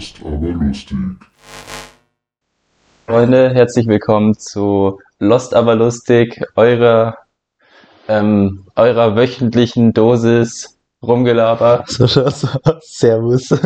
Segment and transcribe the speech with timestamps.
[0.00, 0.96] Lost aber lustig.
[3.06, 7.18] Freunde, herzlich willkommen zu Lost aber lustig, eurer,
[8.08, 11.84] ähm, eurer wöchentlichen Dosis Rumgelaber.
[11.86, 12.76] So schaut's aus.
[12.80, 13.50] Servus.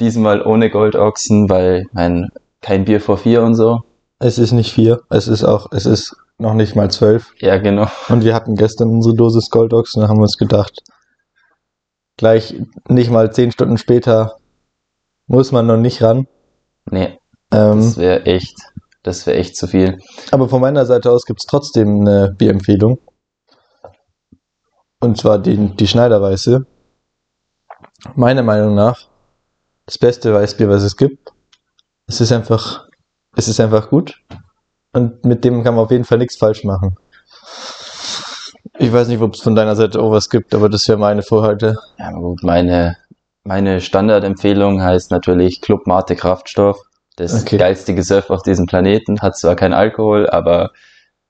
[0.00, 2.28] Diesmal ohne Goldochsen, weil mein
[2.60, 3.80] kein Bier vor vier und so.
[4.18, 7.32] Es ist nicht vier, es ist auch, es ist noch nicht mal zwölf.
[7.38, 7.86] Ja, genau.
[8.10, 10.82] Und wir hatten gestern unsere Dosis Goldochsen, da haben wir uns gedacht,
[12.18, 12.54] gleich
[12.88, 14.36] nicht mal zehn Stunden später
[15.30, 16.26] muss man noch nicht ran.
[16.90, 17.18] Nee,
[17.52, 18.56] Ähm, das wäre echt,
[19.04, 19.98] das wäre echt zu viel.
[20.32, 22.98] aber von meiner Seite aus gibt's trotzdem eine Bierempfehlung.
[25.00, 26.66] Und zwar die, die Schneiderweiße.
[28.16, 29.08] Meiner Meinung nach
[29.86, 31.32] das beste Weißbier, was es gibt.
[32.06, 32.88] Es ist einfach,
[33.36, 34.20] es ist einfach gut.
[34.92, 36.96] Und mit dem kann man auf jeden Fall nichts falsch machen.
[38.78, 41.22] Ich weiß nicht, ob es von deiner Seite auch was gibt, aber das wäre meine
[41.22, 41.76] Vorhalte.
[41.98, 42.96] Ja, gut, meine,
[43.44, 46.78] meine Standardempfehlung heißt natürlich Club Mate Kraftstoff.
[47.16, 47.58] Das Okay.
[47.58, 49.20] geilste Gesöff auf diesem Planeten.
[49.20, 50.70] Hat zwar keinen Alkohol, aber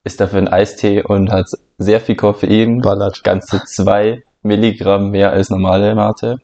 [0.05, 1.47] ist dafür ein Eistee und hat
[1.78, 2.81] sehr viel Koffein.
[2.81, 3.22] Ballert.
[3.25, 6.36] Ganze zwei Milligramm mehr als normale Mate.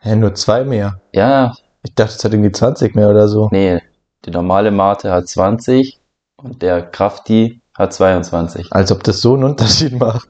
[0.00, 1.00] Hä, nur zwei mehr.
[1.12, 1.52] Ja,
[1.82, 3.48] Ich dachte, es hat irgendwie 20 mehr oder so.
[3.52, 3.80] nee,
[4.26, 5.98] die normale Mate hat 20
[6.36, 8.72] und der Krafti hat 22.
[8.72, 10.28] Als ob das so einen Unterschied macht.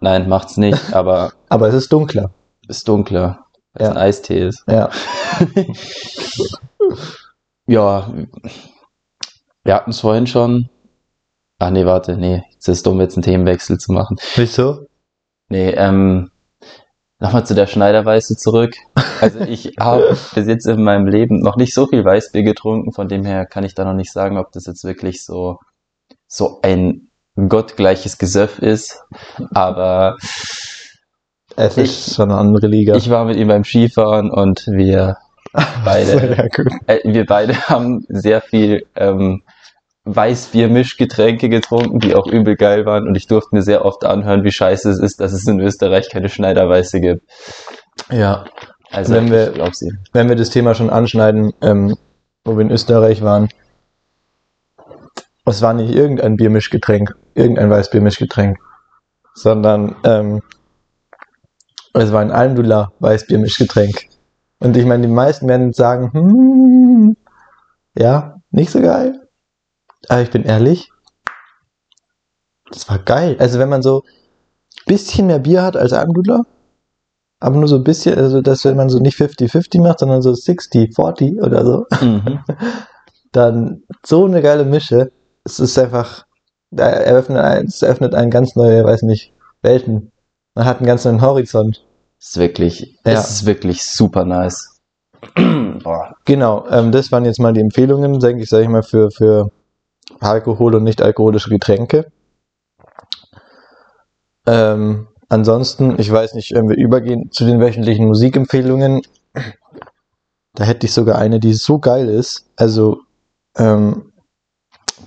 [0.00, 2.30] Nein, macht's nicht, aber Aber es ist dunkler.
[2.68, 3.90] Ist dunkler, weil es Ja.
[3.92, 4.64] ein Eistee ist.
[4.68, 4.90] Ja.
[7.66, 8.12] Ja,
[9.64, 10.68] wir hatten es vorhin schon.
[11.58, 14.18] Ach nee, warte, nee, jetzt ist es dumm, jetzt einen Themenwechsel zu machen.
[14.36, 14.86] Wieso?
[15.48, 16.30] Nee, ähm,
[17.20, 18.74] nochmal zu der Schneiderweiße zurück.
[19.20, 23.08] Also ich habe bis jetzt in meinem Leben noch nicht so viel Weißbier getrunken, von
[23.08, 25.58] dem her kann ich da noch nicht sagen, ob das jetzt wirklich so,
[26.26, 29.00] so ein gottgleiches Gesöff ist.
[29.54, 30.16] Aber
[31.56, 32.94] Es Ich- ist schon eine andere Liga.
[32.96, 35.16] ich war mit ihm beim Skifahren und wir
[35.84, 36.48] beide.
[36.86, 39.42] Äh, wir beide haben sehr viel ähm,
[40.04, 43.06] Weißbier-Mischgetränke getrunken, die auch übel geil waren.
[43.08, 46.10] Und ich durfte mir sehr oft anhören, wie scheiße es ist, dass es in Österreich
[46.10, 47.22] keine Schneiderweiße gibt.
[48.10, 48.44] Ja,
[48.90, 49.52] Also Wenn wir-
[50.12, 51.96] wenn wir das Thema schon anschneiden, ähm,
[52.44, 53.48] wo wir in Österreich waren,
[55.46, 58.58] es war nicht irgendein Biermischgetränk, irgendein Weißbiermischgetränk,
[59.34, 60.42] sondern ähm,
[62.02, 64.06] es war ein Almdullah Weißbiermischgetränk.
[64.58, 67.16] Und ich meine, die meisten werden sagen, hm,
[67.98, 69.28] ja, nicht so geil.
[70.08, 70.90] Aber ich bin ehrlich,
[72.70, 73.36] das war geil.
[73.38, 76.42] Also wenn man so ein bisschen mehr Bier hat als Almdullah,
[77.40, 80.34] aber nur so ein bisschen, also dass wenn man so nicht 50-50 macht, sondern so
[80.34, 82.40] 60-40 oder so, Mhm.
[83.32, 85.12] dann so eine geile Mische.
[85.44, 86.24] Es ist einfach,
[86.70, 89.32] da eröffnet ein, es eröffnet einen ganz neue, weiß nicht,
[89.62, 90.12] Welten.
[90.54, 91.84] Man hat einen ganz neuen Horizont.
[92.20, 93.12] Ist wirklich, Ja.
[93.12, 94.80] es ist wirklich super nice.
[96.24, 99.50] Genau, ähm, das waren jetzt mal die Empfehlungen, denke ich, sage ich mal, für, für
[100.20, 102.10] Alkohol und nicht alkoholische Getränke.
[104.46, 109.02] Ähm, ansonsten, ich weiß nicht, wenn wir übergehen zu den wöchentlichen Musikempfehlungen,
[110.54, 112.46] da hätte ich sogar eine, die so geil ist.
[112.56, 113.00] Also,
[113.56, 114.12] ähm,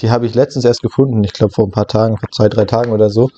[0.01, 2.65] die habe ich letztens erst gefunden, ich glaube vor ein paar Tagen, vor zwei, drei
[2.65, 3.29] Tagen oder so,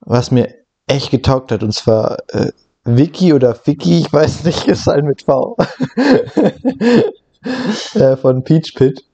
[0.00, 0.54] was mir
[0.86, 2.52] echt getaugt hat, und zwar äh,
[2.84, 5.56] Vicky oder Vicky, ich weiß nicht, ist halt mit V.
[7.94, 9.04] äh, von Peach Pit.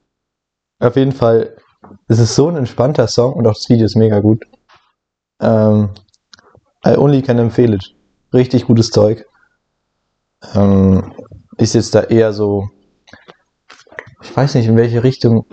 [0.79, 1.55] Auf jeden Fall,
[2.07, 4.43] es ist so ein entspannter Song und auch das Video ist mega gut.
[5.39, 5.89] Ähm,
[6.85, 7.95] I only can empfehl it.
[8.33, 9.25] Richtig gutes Zeug.
[10.53, 11.13] Ähm,
[11.57, 12.69] ist jetzt da eher so,
[14.21, 15.45] ich weiß nicht in welche Richtung.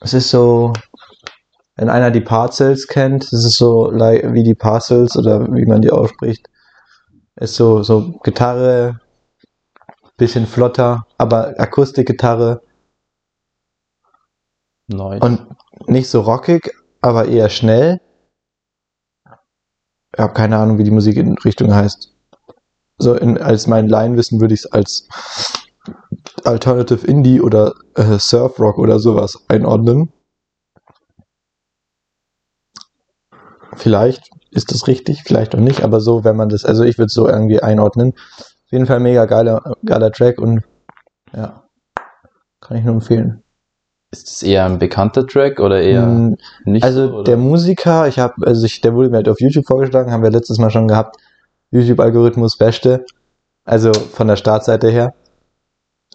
[0.00, 0.72] Es ist so,
[1.80, 5.80] wenn einer die Parcels kennt, es ist so like, wie die Parcels oder wie man
[5.80, 6.46] die ausspricht.
[7.36, 9.00] Ist so, so Gitarre,
[10.18, 12.60] bisschen flotter, aber Akustikgitarre
[14.88, 15.22] Nice.
[15.22, 15.46] und
[15.86, 16.70] nicht so rockig,
[17.00, 18.02] aber eher schnell.
[20.12, 22.14] Ich habe keine Ahnung, wie die Musikrichtung heißt.
[22.98, 25.08] So in, als mein Laienwissen würde ich es als
[26.44, 30.12] Alternative Indie oder äh, Surf Rock oder sowas einordnen.
[33.80, 37.06] Vielleicht ist das richtig, vielleicht auch nicht, aber so, wenn man das, also ich würde
[37.06, 38.12] es so irgendwie einordnen.
[38.38, 40.62] Auf jeden Fall mega geiler, geiler Track und
[41.34, 41.64] ja,
[42.60, 43.42] kann ich nur empfehlen.
[44.12, 46.84] ist es eher ein bekannter Track oder eher Mm, nicht?
[46.84, 50.12] Also so, der Musiker, ich habe, also ich, der wurde mir halt auf YouTube vorgeschlagen,
[50.12, 51.16] haben wir letztes Mal schon gehabt.
[51.70, 53.06] YouTube-Algorithmus Beste.
[53.64, 55.14] Also von der Startseite her.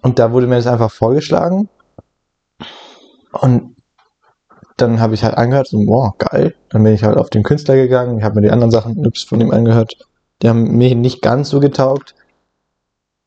[0.02, 1.70] Und da wurde mir das einfach vorgeschlagen.
[3.32, 3.75] Und
[4.78, 6.56] dann habe ich halt angehört, so, wow, geil.
[6.70, 9.42] Dann bin ich halt auf den Künstler gegangen, ich habe mir die anderen Sachen von
[9.42, 9.98] ihm angehört.
[10.42, 12.16] Die haben mir nicht ganz so getaugt.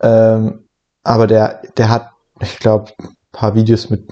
[0.00, 0.66] Ähm,
[1.02, 2.10] aber der, der hat,
[2.40, 4.10] ich glaube, ein paar Videos mit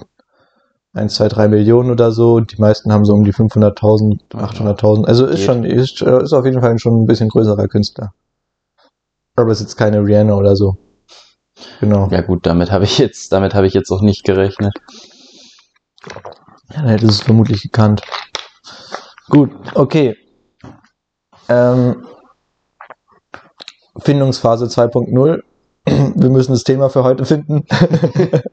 [0.93, 2.39] 1, 2, 3 Millionen oder so.
[2.39, 5.05] Die meisten haben so um die 500.000, 800.000.
[5.05, 5.45] Also ist Geht.
[5.45, 8.13] schon, ist, ist auf jeden Fall schon ein bisschen größerer Künstler.
[9.35, 10.77] Aber ist jetzt keine Rihanna oder so.
[11.79, 12.09] Genau.
[12.11, 14.73] Ja gut, damit habe ich jetzt, damit habe ich jetzt auch nicht gerechnet.
[16.69, 18.01] Dann hätte es vermutlich gekannt.
[19.29, 20.15] Gut, okay.
[21.49, 22.05] Ähm,
[23.99, 25.41] Findungsphase 2.0.
[26.15, 27.65] Wir müssen das Thema für heute finden.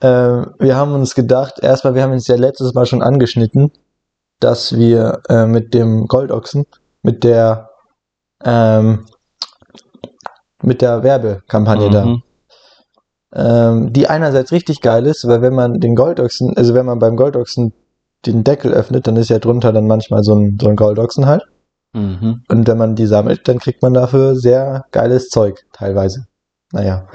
[0.00, 3.70] ähm, wir haben uns gedacht, erstmal, wir haben uns ja letztes Mal schon angeschnitten,
[4.40, 6.64] dass wir äh, mit dem Goldochsen,
[7.02, 7.70] mit der
[8.42, 9.06] ähm,
[10.62, 12.22] mit der Werbekampagne da, Mhm.
[13.34, 17.16] Ähm, die einerseits richtig geil ist, weil wenn man den Goldochsen, also wenn man beim
[17.16, 17.72] Goldochsen
[18.26, 21.42] den Deckel öffnet, dann ist ja drunter dann manchmal so ein, so ein Goldochsen halt.
[21.92, 22.42] Mhm.
[22.48, 26.26] Und wenn man die sammelt, dann kriegt man dafür sehr geiles Zeug, teilweise.
[26.72, 27.08] Naja.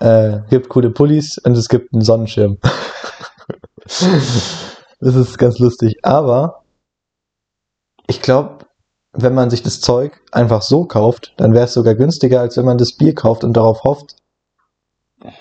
[0.00, 2.58] Äh, gibt coole Pullis und es gibt einen Sonnenschirm.
[5.00, 5.98] das ist ganz lustig.
[6.02, 6.64] Aber
[8.06, 8.66] ich glaube,
[9.12, 12.64] wenn man sich das Zeug einfach so kauft, dann wäre es sogar günstiger, als wenn
[12.64, 14.16] man das Bier kauft und darauf hofft,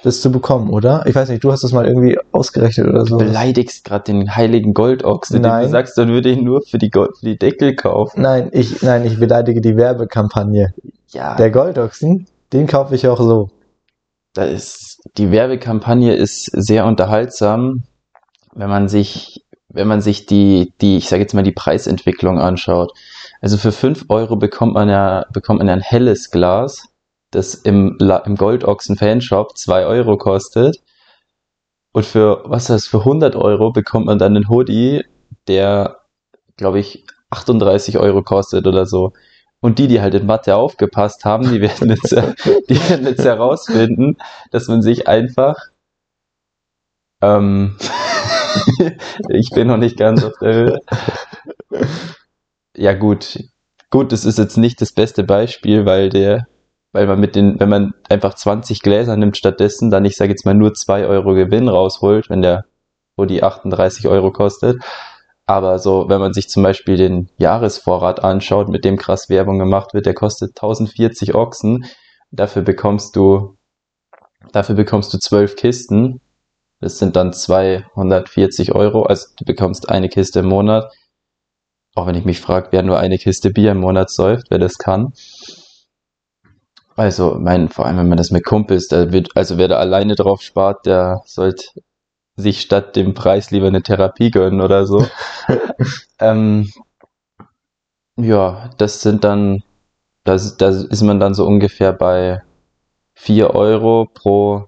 [0.03, 1.05] das zu bekommen, oder?
[1.07, 3.17] Ich weiß nicht, du hast das mal irgendwie ausgerechnet oder so.
[3.17, 6.77] Du beleidigst gerade den heiligen Goldochsen, den du sagst, dann würde ich ihn nur für
[6.77, 8.21] die, Gold, für die Deckel kaufen.
[8.21, 10.73] Nein, ich, nein, ich beleidige die Werbekampagne.
[11.09, 13.49] Ja, Der Goldochsen, den kaufe ich auch so.
[14.33, 17.83] da ist, die Werbekampagne ist sehr unterhaltsam,
[18.55, 22.91] wenn man sich, wenn man sich die, die, ich sage jetzt mal die Preisentwicklung anschaut.
[23.41, 26.85] Also für 5 Euro bekommt man ja, bekommt man ja ein helles Glas,
[27.35, 30.81] das im, im Goldochsen Fanshop 2 Euro kostet.
[31.91, 35.03] Und für, was das, für 100 Euro bekommt man dann einen Hoodie,
[35.47, 35.99] der,
[36.57, 39.13] glaube ich, 38 Euro kostet oder so.
[39.59, 42.11] Und die, die halt in Mathe aufgepasst haben, die werden jetzt,
[42.69, 44.17] die werden jetzt herausfinden,
[44.51, 45.55] dass man sich einfach,
[47.21, 47.77] ähm,
[49.29, 50.81] ich bin noch nicht ganz auf der Höhe.
[52.75, 53.39] Ja gut,
[53.89, 56.47] gut, das ist jetzt nicht das beste Beispiel, weil der,
[56.93, 60.45] weil man mit den, wenn man einfach 20 Gläser nimmt stattdessen, dann ich sage jetzt
[60.45, 62.65] mal nur 2 Euro Gewinn rausholt, wenn der
[63.17, 64.81] Hoodie 38 Euro kostet.
[65.45, 69.93] Aber so, wenn man sich zum Beispiel den Jahresvorrat anschaut, mit dem krass Werbung gemacht
[69.93, 71.85] wird, der kostet 1040 Ochsen.
[72.31, 73.57] Dafür bekommst du,
[74.53, 76.21] dafür bekommst du 12 Kisten.
[76.79, 79.03] Das sind dann 240 Euro.
[79.03, 80.93] Also du bekommst eine Kiste im Monat.
[81.95, 84.77] Auch wenn ich mich frage, wer nur eine Kiste Bier im Monat säuft, wer das
[84.77, 85.13] kann.
[86.95, 90.15] Also, mein, vor allem, wenn man das mit Kumpels, da wird, also wer da alleine
[90.15, 91.65] drauf spart, der sollte
[92.35, 95.05] sich statt dem Preis lieber eine Therapie gönnen oder so.
[96.19, 96.71] ähm,
[98.17, 99.63] ja, das sind dann,
[100.23, 102.41] das, da ist man dann so ungefähr bei
[103.15, 104.67] 4 Euro pro.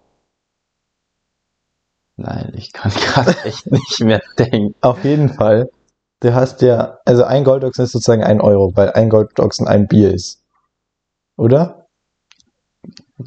[2.18, 4.76] Nein, ich kann gerade echt nicht mehr denken.
[4.82, 5.70] Auf jeden Fall.
[6.22, 10.14] Du hast ja, also ein Goldochsen ist sozusagen ein Euro, weil ein Goldochsen ein Bier
[10.14, 10.44] ist.
[11.38, 11.85] Oder?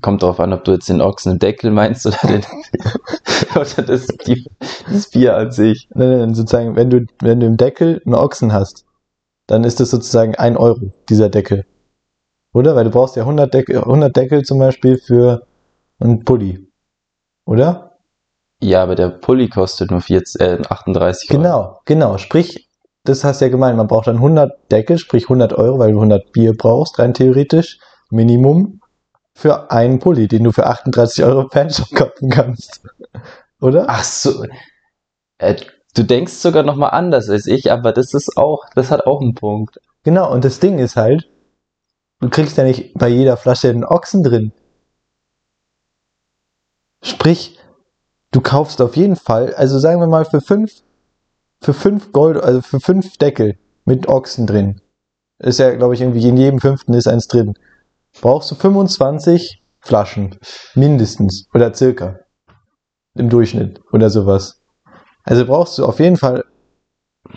[0.02, 2.44] Kommt drauf an, ob du jetzt den Ochsen im Deckel meinst oder, den,
[3.55, 4.44] oder das, die,
[4.90, 5.88] das Bier an sich.
[5.94, 8.85] Nein, nein, sozusagen, wenn du, wenn du im Deckel einen Ochsen hast,
[9.46, 11.64] dann ist das sozusagen ein Euro, dieser Deckel.
[12.52, 12.76] Oder?
[12.76, 15.47] Weil du brauchst ja 100 Deckel, 100 Deckel zum Beispiel für
[16.00, 16.68] einen Pulli.
[17.47, 17.99] Oder?
[18.61, 21.40] Ja, aber der Pulli kostet nur 40, äh, 38 Euro.
[21.40, 22.18] Genau, genau.
[22.18, 22.68] Sprich,
[23.04, 25.99] das hast du ja gemeint, man braucht dann 100 Deckel, sprich 100 Euro, weil du
[25.99, 27.78] 100 Bier brauchst, rein theoretisch,
[28.11, 28.80] Minimum,
[29.38, 32.83] für einen Pulli, den du für 38 Euro Fanshop kaufen kannst.
[33.61, 33.85] Oder?
[33.87, 34.45] Ach so.
[35.38, 35.54] Äh,
[35.95, 39.21] du denkst sogar noch mal anders als ich, aber das ist auch, das hat auch
[39.21, 39.80] einen Punkt.
[40.02, 41.30] Genau, und das Ding ist halt,
[42.18, 44.50] du kriegst ja nicht bei jeder Flasche einen Ochsen drin.
[47.04, 47.61] Sprich,
[48.33, 50.83] du kaufst auf jeden Fall, also sagen wir mal für fünf,
[51.61, 54.80] für fünf Gold, also für fünf Deckel mit Ochsen drin.
[55.38, 57.54] Ist ja, glaube ich, irgendwie in jedem fünften ist eins drin.
[58.20, 60.37] Brauchst du 25 Flaschen.
[60.75, 61.48] Mindestens.
[61.54, 62.20] Oder circa.
[63.14, 63.80] Im Durchschnitt.
[63.92, 64.60] Oder sowas.
[65.25, 66.44] Also brauchst du auf jeden Fall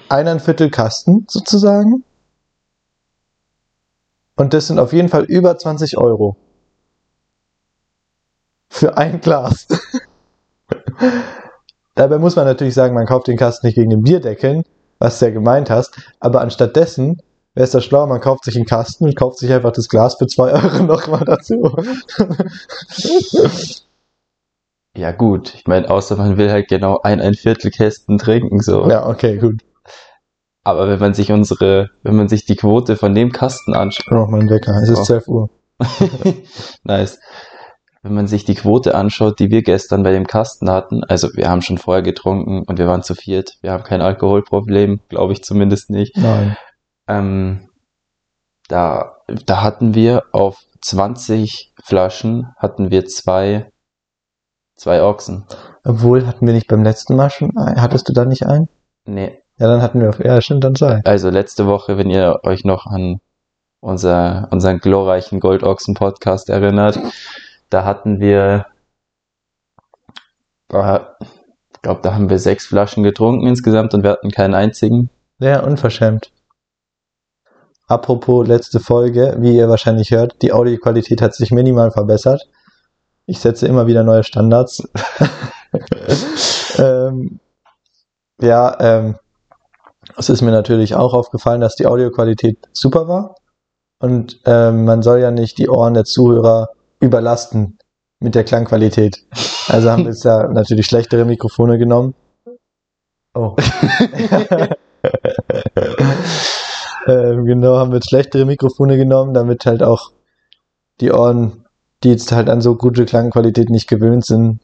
[0.09, 2.03] eineinviertel Kasten sozusagen.
[4.35, 6.37] Und das sind auf jeden Fall über 20 Euro.
[8.69, 9.67] Für ein Glas.
[11.95, 14.63] Dabei muss man natürlich sagen, man kauft den Kasten nicht gegen den Bierdeckeln,
[14.97, 17.21] was du ja gemeint hast, aber anstattdessen
[17.53, 20.15] wäre es da schlau, man kauft sich einen Kasten und kauft sich einfach das Glas
[20.15, 21.75] für 2 Euro nochmal dazu.
[24.95, 28.89] Ja gut, ich meine, außer man will halt genau ein, ein Viertel Kästen trinken, so.
[28.89, 29.61] ja, okay, gut.
[30.63, 34.27] Aber wenn man sich unsere, wenn man sich die Quote von dem Kasten anschaut, Noch
[34.27, 35.03] mal ein Wecker, es ist Oh.
[35.03, 35.49] 12 Uhr.
[36.83, 37.19] nice.
[38.03, 41.49] Wenn man sich die Quote anschaut, die wir gestern bei dem Kasten hatten, also wir
[41.49, 43.57] haben schon vorher getrunken und wir waren zu viert.
[43.61, 46.17] Wir haben kein Alkoholproblem, glaube ich zumindest nicht.
[46.17, 46.57] Nein.
[47.11, 47.69] Ähm,
[48.67, 53.71] da, da hatten wir auf 20 Flaschen hatten wir zwei,
[54.75, 55.45] zwei Ochsen.
[55.83, 57.51] Obwohl, hatten wir nicht beim letzten Mal schon?
[57.57, 58.69] Hattest du da nicht einen?
[59.05, 60.19] Nee, Ja, dann hatten wir auf.
[60.19, 61.01] Ja, stimmt, dann zwei.
[61.03, 63.19] also letzte Woche, wenn ihr euch noch an
[63.81, 66.99] unser, unseren glorreichen Goldochsen-Podcast erinnert,
[67.69, 68.67] da hatten wir,
[70.69, 75.09] ich glaube, da haben wir sechs Flaschen getrunken insgesamt und wir hatten keinen einzigen.
[75.39, 76.31] Sehr unverschämt.
[77.91, 82.47] Apropos letzte Folge, wie ihr wahrscheinlich hört, die Audioqualität hat sich minimal verbessert.
[83.25, 84.89] Ich setze immer wieder neue Standards.
[86.77, 87.41] ähm,
[88.39, 89.17] ja, ähm,
[90.17, 93.35] es ist mir natürlich auch aufgefallen, dass die Audioqualität super war.
[93.99, 96.69] Und ähm, man soll ja nicht die Ohren der Zuhörer
[97.01, 97.77] überlasten
[98.21, 99.25] mit der Klangqualität.
[99.67, 102.15] Also haben wir jetzt ja natürlich schlechtere Mikrofone genommen.
[103.33, 103.57] Oh.
[107.07, 110.11] ähm, genau, haben wir jetzt schlechtere Mikrofone genommen, damit halt auch
[110.99, 111.65] die Ohren,
[112.03, 114.59] die jetzt halt an so gute Klangqualität nicht gewöhnt sind,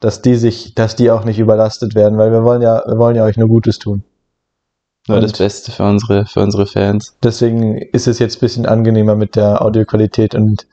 [0.00, 3.16] dass die sich, dass die auch nicht überlastet werden, weil wir wollen ja, wir wollen
[3.16, 4.04] ja euch nur Gutes tun.
[5.08, 7.16] Nur das Beste für unsere, für unsere Fans.
[7.22, 10.66] Deswegen ist es jetzt ein bisschen angenehmer mit der Audioqualität und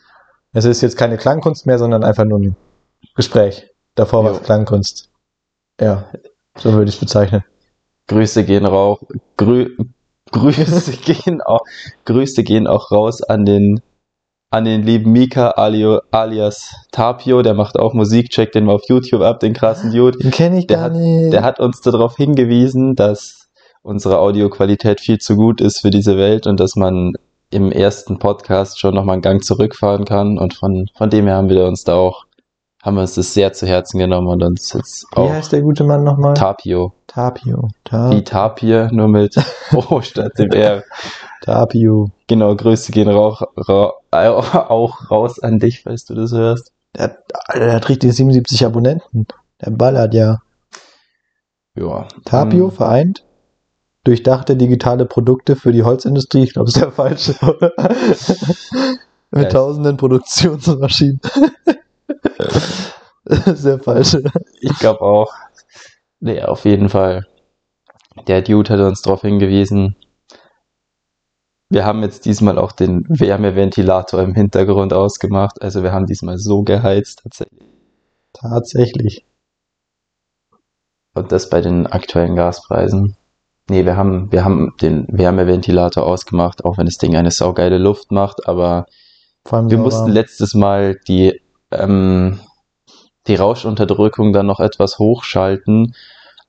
[0.51, 2.57] es ist jetzt keine Klangkunst mehr, sondern einfach nur ein
[3.15, 3.69] Gespräch.
[3.95, 4.43] Davor war es.
[4.43, 5.09] Klangkunst.
[5.79, 6.09] Ja,
[6.57, 7.43] so würde ich es bezeichnen.
[8.07, 9.01] Grüße gehen rauch,
[9.37, 9.69] grü,
[10.35, 11.61] Grüße gehen auch,
[12.05, 13.79] Grüße gehen auch raus an den,
[14.51, 18.83] an den lieben Mika alio, alias Tapio, der macht auch Musik, checkt den mal auf
[18.87, 20.17] YouTube ab, den krassen Dude.
[20.19, 21.33] Den kenne ich Der gar hat- nicht.
[21.33, 23.47] Der hat uns darauf hingewiesen, dass
[23.81, 27.13] unsere Audioqualität viel zu gut ist für diese Welt und dass man
[27.51, 31.49] im ersten Podcast schon nochmal einen Gang zurückfahren kann und von, von dem her haben
[31.49, 32.24] wir uns da auch,
[32.85, 35.63] haben wir uns das sehr zu Herzen genommen und uns jetzt Wie auch heißt der
[35.63, 36.35] gute Mann nochmal?
[36.35, 37.69] Tapio, Tapio.
[37.83, 39.35] wie Ta Tapir, nur mit
[39.73, 40.83] O statt dem R.
[41.41, 42.11] Tapio.
[42.27, 46.71] Genau, Grüße gehen rauch, ra, auch raus an dich, falls du das hörst.
[46.95, 47.17] Der hat,
[47.55, 49.25] der hat richtig 77 Abonnenten.
[49.61, 50.41] Der ballert ja.
[51.75, 52.07] Ja.
[52.23, 53.25] Tapio ähm, vereint
[54.05, 56.43] durchdachte digitale Produkte für die Holzindustrie.
[56.43, 57.33] Ich glaube, ist der falsche.
[59.31, 61.19] Mit Ja, tausenden Produktionsmaschinen.
[63.25, 64.17] Sehr falsch.
[64.59, 65.33] Ich glaube auch.
[66.19, 67.27] Nee, auf jeden Fall.
[68.27, 69.95] Der Dude hat uns darauf hingewiesen.
[71.69, 75.61] Wir haben jetzt diesmal auch den Wärmeventilator im Hintergrund ausgemacht.
[75.61, 77.63] Also wir haben diesmal so geheizt tatsächlich.
[78.33, 79.25] Tatsächlich.
[81.15, 83.17] Und das bei den aktuellen Gaspreisen.
[83.69, 88.11] Nee, wir haben, wir haben den Wärmeventilator ausgemacht, auch wenn das Ding eine saugeile Luft
[88.11, 88.85] macht, aber
[89.49, 91.41] wir so mussten letztes Mal die,
[91.79, 92.39] ähm,
[93.27, 95.95] die Rauschenunterdrückung dann noch etwas hochschalten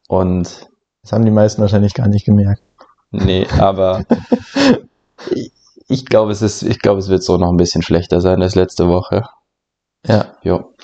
[0.08, 0.66] und
[1.02, 2.62] Das haben die meisten wahrscheinlich gar nicht gemerkt.
[3.10, 4.04] Nee, aber
[5.30, 5.52] ich,
[5.88, 8.54] ich glaube, es ist, ich glaube, es wird so noch ein bisschen schlechter sein als
[8.54, 9.22] letzte Woche.
[10.06, 10.36] Ja.
[10.42, 10.74] Jo.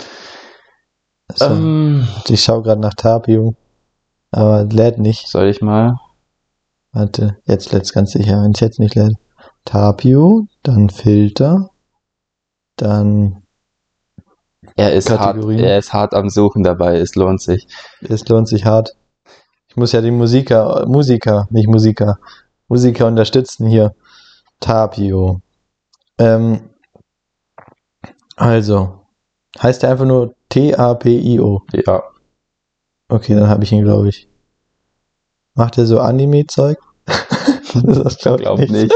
[1.34, 1.46] So.
[1.46, 3.54] Ähm, ich schaue gerade nach Tapio.
[4.30, 5.28] Aber lädt nicht.
[5.28, 5.99] soll ich mal?
[6.92, 9.14] Warte, jetzt lädt ganz sicher, wenn es jetzt nicht lädt.
[9.64, 11.70] Tapio, dann Filter,
[12.76, 13.41] dann
[14.76, 15.61] Er ist hart, Kategorien.
[15.61, 17.67] er ist hart am Suchen dabei, es lohnt sich.
[18.00, 18.97] es lohnt sich hart.
[19.69, 22.19] Ich muss ja die Musiker, Musiker, nicht Musiker,
[22.69, 23.95] Musiker unterstützen hier.
[24.61, 25.41] Tapio.
[26.19, 26.71] Ähm,
[28.37, 29.07] also,
[29.61, 31.62] heißt der einfach nur T-A-P-I-O.
[31.73, 32.02] Ja,
[33.12, 34.26] Okay, dann habe ich ihn, glaube ich.
[35.55, 36.79] Macht er so Anime-Zeug?
[37.75, 38.91] das ich glaube nicht.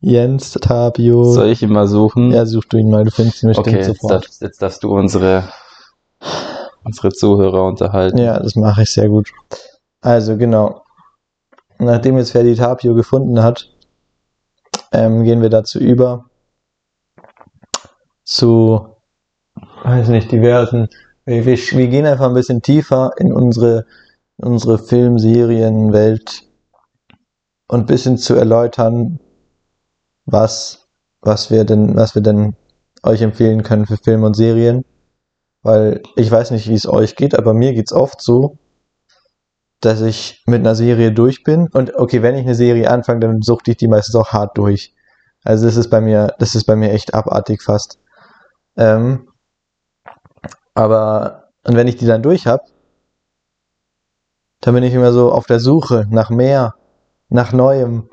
[0.00, 1.24] Jens Tapio.
[1.24, 2.30] Soll ich ihn mal suchen?
[2.30, 4.12] Ja, such du ihn mal, du findest ihn bestimmt okay, jetzt, sofort.
[4.12, 5.44] darfst, jetzt darfst du unsere,
[6.84, 8.18] unsere Zuhörer unterhalten.
[8.18, 9.32] Ja, das mache ich sehr gut.
[10.00, 10.82] Also, genau.
[11.78, 13.70] Nachdem jetzt Ferdi Tapio gefunden hat,
[14.92, 16.26] ähm, gehen wir dazu über
[18.24, 18.96] zu,
[19.84, 20.88] weiß nicht, diversen.
[21.24, 23.86] Wir, wir, wir gehen einfach ein bisschen tiefer in unsere,
[24.36, 26.44] unsere Filmserienwelt
[27.68, 29.18] und ein bisschen zu erläutern,
[30.30, 30.88] was,
[31.20, 32.54] was wir denn, was wir denn
[33.02, 34.84] euch empfehlen können für Filme und Serien.
[35.62, 38.58] Weil ich weiß nicht, wie es euch geht, aber mir geht's oft so,
[39.80, 41.68] dass ich mit einer Serie durch bin.
[41.68, 44.94] Und okay, wenn ich eine Serie anfange, dann suchte ich die meistens auch hart durch.
[45.44, 47.98] Also das ist bei mir, das ist bei mir echt abartig fast.
[48.76, 49.28] Ähm,
[50.74, 52.64] aber und wenn ich die dann durch habe,
[54.60, 56.74] dann bin ich immer so auf der Suche nach mehr,
[57.28, 58.10] nach Neuem.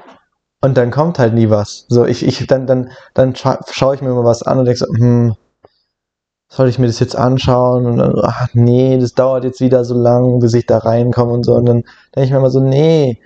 [0.65, 1.85] Und dann kommt halt nie was.
[1.89, 4.79] So, ich, ich, dann, dann, dann scha schaue ich mir mal was an und denke
[4.79, 5.35] so, hm,
[6.49, 7.85] soll ich mir das jetzt anschauen?
[7.85, 11.45] Und dann, ach nee, das dauert jetzt wieder so lang, bis ich da reinkomme und
[11.45, 11.53] so.
[11.53, 11.83] Und dann
[12.15, 13.19] denke ich mir immer so, nee.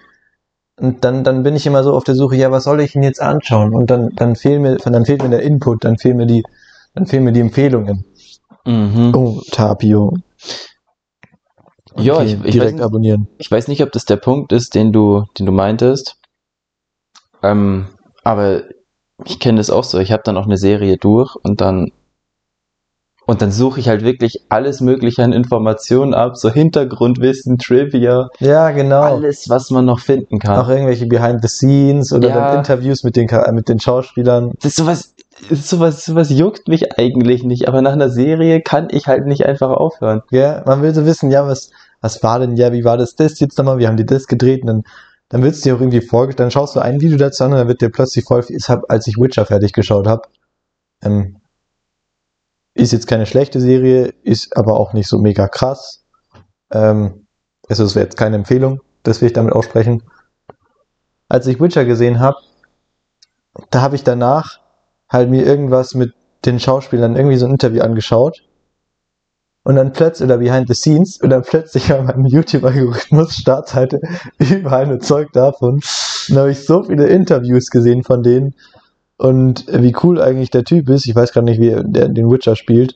[0.81, 3.03] Und dann, dann bin ich immer so auf der Suche, ja, was soll ich denn
[3.03, 3.74] jetzt anschauen?
[3.74, 6.43] Und dann, dann fehlt mir, dann fehlt mir der Input, dann fehlen mir die,
[6.93, 8.03] dann fehlen mir die Empfehlungen.
[8.65, 9.15] Mhm.
[9.15, 10.17] Oh, Tapio.
[11.96, 13.29] Ja, Okay, ich, ich, weiß direkt nicht, abonnieren.
[13.38, 16.19] ich weiß nicht, ob das der Punkt ist, den du, den du meintest.
[17.43, 17.88] Ähm,
[18.24, 18.63] aber
[19.25, 20.00] ich kenne das auch so.
[20.00, 21.91] Ich habe dann auch eine Serie durch und dann
[23.29, 28.72] und dann suche ich halt wirklich alles Mögliche an Informationen ab, so Hintergrundwissen, Trivia, Ja,
[28.72, 29.01] genau.
[29.03, 30.58] alles, was man noch finden kann.
[30.58, 32.36] Auch irgendwelche Behind the Scenes oder Ja.
[32.50, 34.53] dann Interviews mit den, mit den Schauspielern.
[34.55, 35.13] Das ist sowas,
[35.51, 39.69] sowas, sowas juckt mich eigentlich nicht, aber nach einer Serie kann ich halt nicht einfach
[39.69, 40.24] aufhören.
[40.31, 41.69] Ja, man will so wissen, ja, was,
[42.01, 44.62] was war denn, ja, wie war das das jetzt nochmal, wie haben die das gedreht
[44.62, 44.84] und dann,
[45.29, 47.57] dann wird es dir auch irgendwie vorgestellt, dann schaust du ein Video dazu an und
[47.59, 50.24] dann wird dir plötzlich voll, hab, als ich Witcher fertig geschaut habe,
[51.03, 51.38] ähm,
[52.74, 56.05] ist jetzt keine schlechte Serie, ist aber auch nicht so mega krass.
[56.71, 57.27] Ähm,
[57.67, 60.03] also es wäre jetzt keine Empfehlung, das will ich damit aussprechen.
[61.27, 62.38] Als ich Witcher gesehen habe,
[63.69, 64.59] da habe ich danach
[65.07, 66.13] halt mir irgendwas mit
[66.45, 68.49] den Schauspielern irgendwie so ein Interview angeschaut
[69.63, 74.00] und dann plötzlich, oder behind the scenes, und dann plötzlich war mein YouTube-Algorithmus, Startseite,
[74.39, 75.75] überall nur Zeug davon.
[75.75, 75.84] Und
[76.30, 78.56] dann habe ich so viele Interviews gesehen von denen
[79.18, 81.06] und wie cool eigentlich der Typ ist.
[81.06, 82.96] Ich weiß gar nicht, wie er der den Witcher spielt.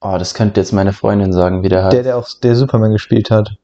[0.00, 1.92] Oh, das könnte jetzt meine Freundin sagen, wie der heißt.
[1.92, 3.56] Der, der auch der Superman gespielt hat.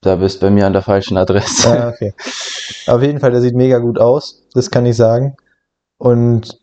[0.00, 1.68] Da bist bei mir an der falschen Adresse.
[1.68, 2.14] Ah, okay.
[2.86, 4.46] Auf jeden Fall, der sieht mega gut aus.
[4.54, 5.36] Das kann ich sagen.
[5.98, 6.60] Und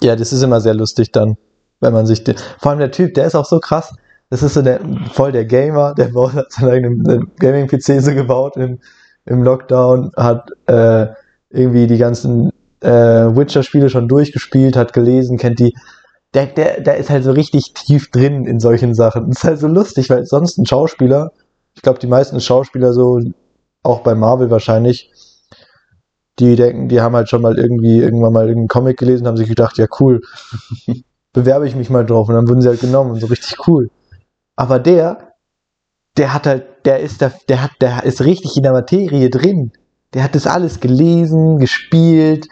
[0.00, 1.36] ja, das ist immer sehr lustig dann,
[1.84, 3.94] wenn man sich den, vor allem der Typ, der ist auch so krass.
[4.30, 4.80] Das ist so der,
[5.12, 8.80] voll der Gamer, der baut hat seinen eigenen Gaming-PC so gebaut im,
[9.26, 11.06] im Lockdown, hat äh,
[11.50, 12.50] irgendwie die ganzen
[12.80, 15.74] äh, Witcher-Spiele schon durchgespielt, hat gelesen, kennt die.
[16.34, 19.28] Der, der, der ist halt so richtig tief drin in solchen Sachen.
[19.28, 21.30] Das ist halt so lustig, weil sonst ein Schauspieler,
[21.74, 23.20] ich glaube, die meisten Schauspieler so,
[23.84, 25.12] auch bei Marvel wahrscheinlich,
[26.40, 29.48] die denken, die haben halt schon mal irgendwie irgendwann mal irgendeinen Comic gelesen, haben sich
[29.48, 30.20] gedacht, ja cool,
[31.34, 33.90] bewerbe ich mich mal drauf und dann wurden sie halt genommen und so richtig cool.
[34.56, 35.34] Aber der,
[36.16, 39.72] der hat halt, der ist da, der hat, der ist richtig in der Materie drin.
[40.14, 42.48] Der hat das alles gelesen, gespielt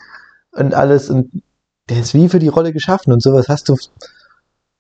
[0.52, 1.42] und alles und
[1.88, 3.76] der ist wie für die Rolle geschaffen und sowas hast du.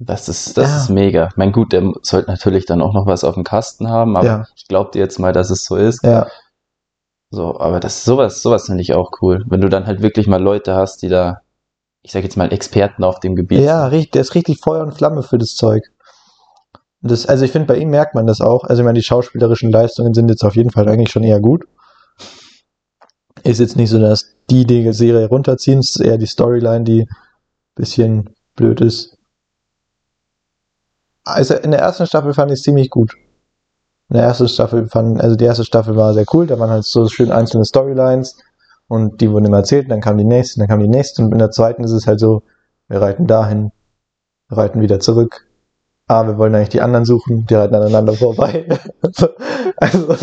[0.00, 0.76] Das ist, das Ja.
[0.78, 1.28] ist mega.
[1.36, 4.46] Mein gut, der sollte natürlich dann auch noch was auf dem Kasten haben, aber Ja.
[4.56, 6.02] ich glaube dir jetzt mal, dass es so ist.
[6.04, 6.26] Ja,
[7.30, 9.44] So, aber das sowas, sowas finde ich auch cool.
[9.46, 11.40] Wenn du dann halt wirklich mal Leute hast, die da,
[12.02, 15.22] ich sag jetzt mal, Experten auf dem Gebiet ja, der ist richtig Feuer und Flamme
[15.22, 15.84] für das Zeug.
[17.00, 18.64] Das, also ich finde, bei ihm merkt man das auch.
[18.64, 21.64] Also ich meine, die schauspielerischen Leistungen sind jetzt auf jeden Fall eigentlich schon eher gut.
[23.42, 27.02] Ist jetzt nicht so, dass die die Serie runterziehen, es ist eher die Storyline, die
[27.02, 27.08] ein
[27.74, 29.18] bisschen blöd ist.
[31.24, 33.14] Also in der ersten Staffel fand ich es ziemlich gut.
[34.10, 36.84] In der ersten Staffel fand, also die erste Staffel war sehr cool, da waren halt
[36.84, 38.36] so schön einzelne Storylines
[38.92, 41.38] und die wurden immer erzählt, dann kam die nächste, dann kam die nächste und in
[41.38, 42.42] der zweiten ist es halt so,
[42.88, 43.72] wir reiten dahin,
[44.50, 45.46] wir reiten wieder zurück.
[46.08, 48.68] Ah, wir wollen eigentlich die anderen suchen, die reiten aneinander vorbei.
[49.78, 50.14] also,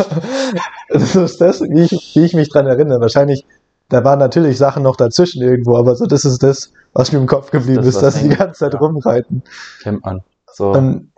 [0.92, 3.02] so ist das, wie ich, wie ich mich dran erinnere.
[3.02, 3.44] Wahrscheinlich,
[3.90, 7.26] da waren natürlich Sachen noch dazwischen irgendwo, aber so, das ist das, was mir im
[7.26, 8.80] Kopf geblieben Das, ist, dass sie die ganze Zeit Ja.
[8.82, 9.42] rumreiten.
[9.82, 10.22] kennt man.
[10.54, 11.12] So, Und,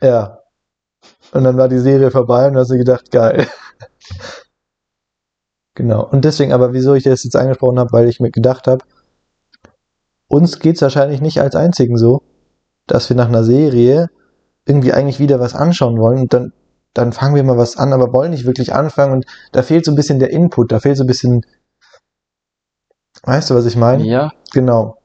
[0.00, 0.38] ja.
[1.32, 3.46] Und dann war die Serie vorbei und du hast dir gedacht, geil.
[5.74, 6.08] Genau.
[6.08, 8.84] Und deswegen, aber wieso ich das jetzt angesprochen habe, weil ich mir gedacht habe,
[10.28, 12.22] uns geht's wahrscheinlich nicht als einzigen so,
[12.86, 14.08] dass wir nach einer Serie
[14.66, 16.52] irgendwie eigentlich wieder was anschauen wollen und dann,
[16.94, 19.92] dann fangen wir mal was an, aber wollen nicht wirklich anfangen und da fehlt so
[19.92, 21.44] ein bisschen der Input, da fehlt so ein bisschen,
[23.22, 24.04] weißt du, was ich meine?
[24.04, 24.96] ja, Genau.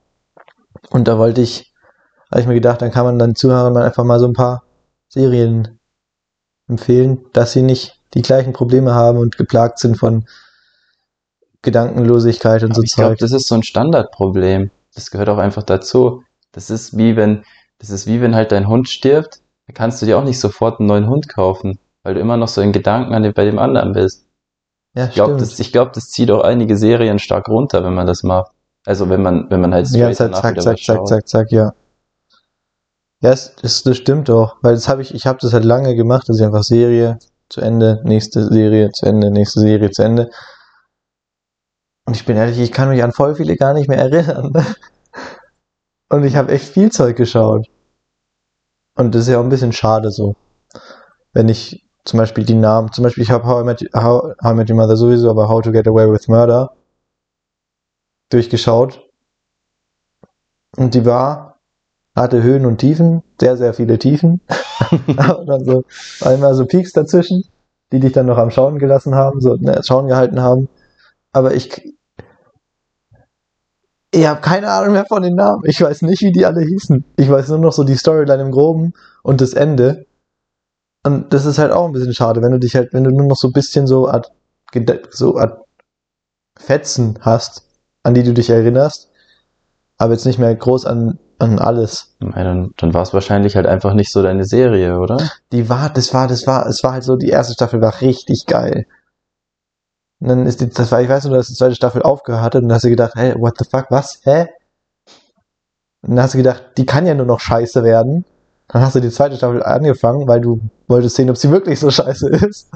[0.91, 1.73] Und da wollte ich,
[2.31, 4.63] habe ich mir gedacht, dann kann man dann Zuhörern mal einfach mal so ein paar
[5.07, 5.79] Serien
[6.67, 10.25] empfehlen, dass sie nicht die gleichen Probleme haben und geplagt sind von
[11.65, 14.71] Gedankenlosigkeit und aber so ich glaube, das ist so ein Standardproblem.
[14.93, 16.23] Das gehört auch einfach dazu.
[16.53, 17.43] Das ist wie wenn,
[17.79, 20.79] das ist wie wenn halt dein Hund stirbt, dann kannst du dir auch nicht sofort
[20.79, 23.59] einen neuen Hund kaufen, weil du immer noch so in Gedanken an dem, bei dem
[23.59, 24.25] anderen bist.
[24.95, 28.07] Ja, Ich glaube, das, ich glaub, das zieht auch einige Serien stark runter, wenn man
[28.07, 28.51] das macht.
[28.85, 31.07] Also wenn man, wenn man halt Zeit danach zack, zack, zack, schaut.
[31.09, 31.73] zack, zack, ja.
[33.21, 35.95] Ja, es, das, das stimmt auch, weil das habe ich, ich habe das halt lange
[35.95, 37.17] gemacht, dass ich einfach Serie
[37.49, 40.29] zu Ende, nächste Serie zu Ende, nächste Serie zu Ende.
[42.05, 44.53] Und ich bin ehrlich, ich kann mich an voll viele gar nicht mehr erinnern.
[46.09, 47.67] Und ich habe echt viel Zeug geschaut.
[48.97, 50.35] Und das ist ja auch ein bisschen schade so.
[51.33, 54.51] Wenn ich zum Beispiel die Namen, zum Beispiel ich habe How, I Met- How, How
[54.53, 56.71] I Met Your Mother sowieso, aber How to Get Away with Murder
[58.29, 59.01] durchgeschaut.
[60.77, 61.59] Und die war,
[62.15, 64.41] hatte Höhen und Tiefen, sehr, sehr viele Tiefen.
[64.91, 65.85] und dann so
[66.21, 67.43] einmal so Peaks dazwischen,
[67.91, 70.69] die dich dann noch am Schauen gelassen haben, so ne, Schauen gehalten haben.
[71.33, 71.94] Aber ich,
[74.11, 75.63] ich habe keine Ahnung mehr von den Namen.
[75.65, 77.03] Ich weiß nicht, wie die alle hießen.
[77.17, 80.05] Ich weiß nur noch so die Storyline im Groben und das Ende.
[81.03, 83.27] Und das ist halt auch ein bisschen schade, wenn du dich halt, wenn du nur
[83.27, 84.31] noch so ein bisschen so Art,
[85.11, 85.65] so Art
[86.57, 87.63] Fetzen hast,
[88.03, 89.11] an die du dich erinnerst,
[89.97, 92.15] aber jetzt nicht mehr groß an, an alles.
[92.21, 95.17] Ja, dann, dann war es wahrscheinlich halt einfach nicht so deine Serie, oder?
[95.51, 98.45] Die war, das war, das war, es war halt so, die erste Staffel war richtig
[98.47, 98.85] geil.
[100.19, 102.55] Und dann ist die, das war, ich weiß nur, dass die zweite Staffel aufgehört hat
[102.55, 104.47] und dann hast du gedacht, hey, what the fuck, was, hä?
[106.01, 108.25] Und dann hast du gedacht, die kann ja nur noch scheiße werden.
[108.67, 111.91] Dann hast du die zweite Staffel angefangen, weil du wolltest sehen, ob sie wirklich so
[111.91, 112.69] scheiße ist.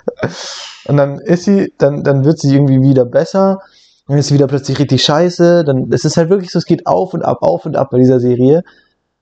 [0.85, 3.59] Und dann ist sie, dann, dann wird sie irgendwie wieder besser.
[4.07, 5.63] Dann ist sie wieder plötzlich richtig scheiße.
[5.63, 7.99] Dann, es ist halt wirklich so, es geht auf und ab, auf und ab bei
[7.99, 8.63] dieser Serie.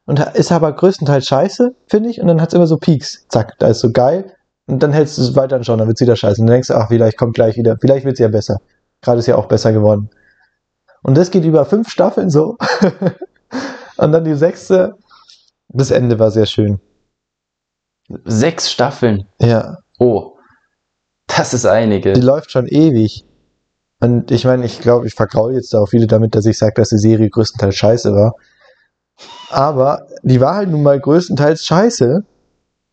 [0.06, 2.22] Und ist aber größtenteils scheiße, finde ich.
[2.22, 3.28] Und dann hat es immer so Peaks.
[3.28, 4.37] Zack, da ist so geil.
[4.68, 6.42] Und dann hältst du es weiter anschauen, dann wird es wieder scheiße.
[6.42, 7.78] Und dann denkst du, ach, vielleicht kommt gleich wieder.
[7.80, 8.60] Vielleicht wird es ja besser.
[9.02, 10.10] Gerade ist ja auch besser geworden.
[11.04, 12.58] Und das geht über fünf Staffeln so.
[13.98, 14.96] und dann die sechste.
[15.70, 16.80] Das Ende war sehr schön.
[18.26, 19.28] Sechs Staffeln.
[19.40, 19.78] Ja.
[20.00, 20.38] Oh,
[21.28, 22.14] das ist einige.
[22.14, 23.26] Die läuft schon ewig.
[24.00, 26.90] Und ich meine, ich glaube, ich vergraule jetzt auch viele damit, dass ich sage, dass
[26.90, 28.34] die Serie größtenteils scheiße war.
[29.50, 32.24] Aber die war halt nun mal größtenteils scheiße,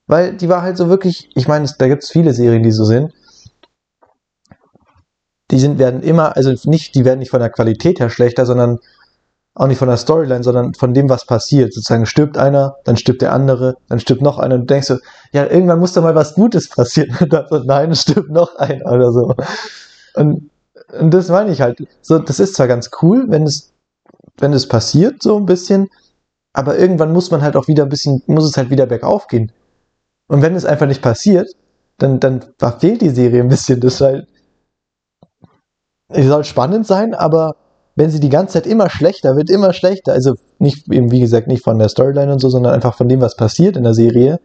[0.06, 2.84] weil die war halt so wirklich, ich meine, da gibt es viele Serien, die so
[2.84, 3.12] sind.
[5.50, 8.78] Die sind, werden immer, also nicht, die werden nicht von der Qualität her schlechter, sondern
[9.54, 11.72] auch nicht von der Storyline, sondern von dem, was passiert.
[11.72, 14.98] Sozusagen stirbt einer, dann stirbt der andere, dann stirbt noch einer und du denkst so,
[15.32, 17.16] ja, irgendwann muss da mal was Gutes passieren.
[17.20, 19.34] Und dann so, nein, es stirbt noch einer oder so.
[20.14, 20.50] Und,
[20.98, 21.86] und das meine ich halt.
[22.02, 23.72] So, das ist zwar ganz cool, wenn es,
[24.38, 25.88] wenn es passiert, so ein bisschen,
[26.52, 29.52] aber irgendwann muss man halt auch wieder ein bisschen, muss es halt wieder bergauf gehen.
[30.34, 31.48] Und wenn es einfach nicht passiert,
[31.96, 33.78] dann, dann verfehlt die Serie ein bisschen.
[33.78, 34.26] Das halt,
[36.08, 37.54] es soll spannend sein, aber
[37.94, 41.46] wenn sie die ganze Zeit immer schlechter wird, immer schlechter, also nicht eben, wie gesagt,
[41.46, 44.40] nicht von der Storyline und so, sondern einfach von dem, was passiert in der Serie,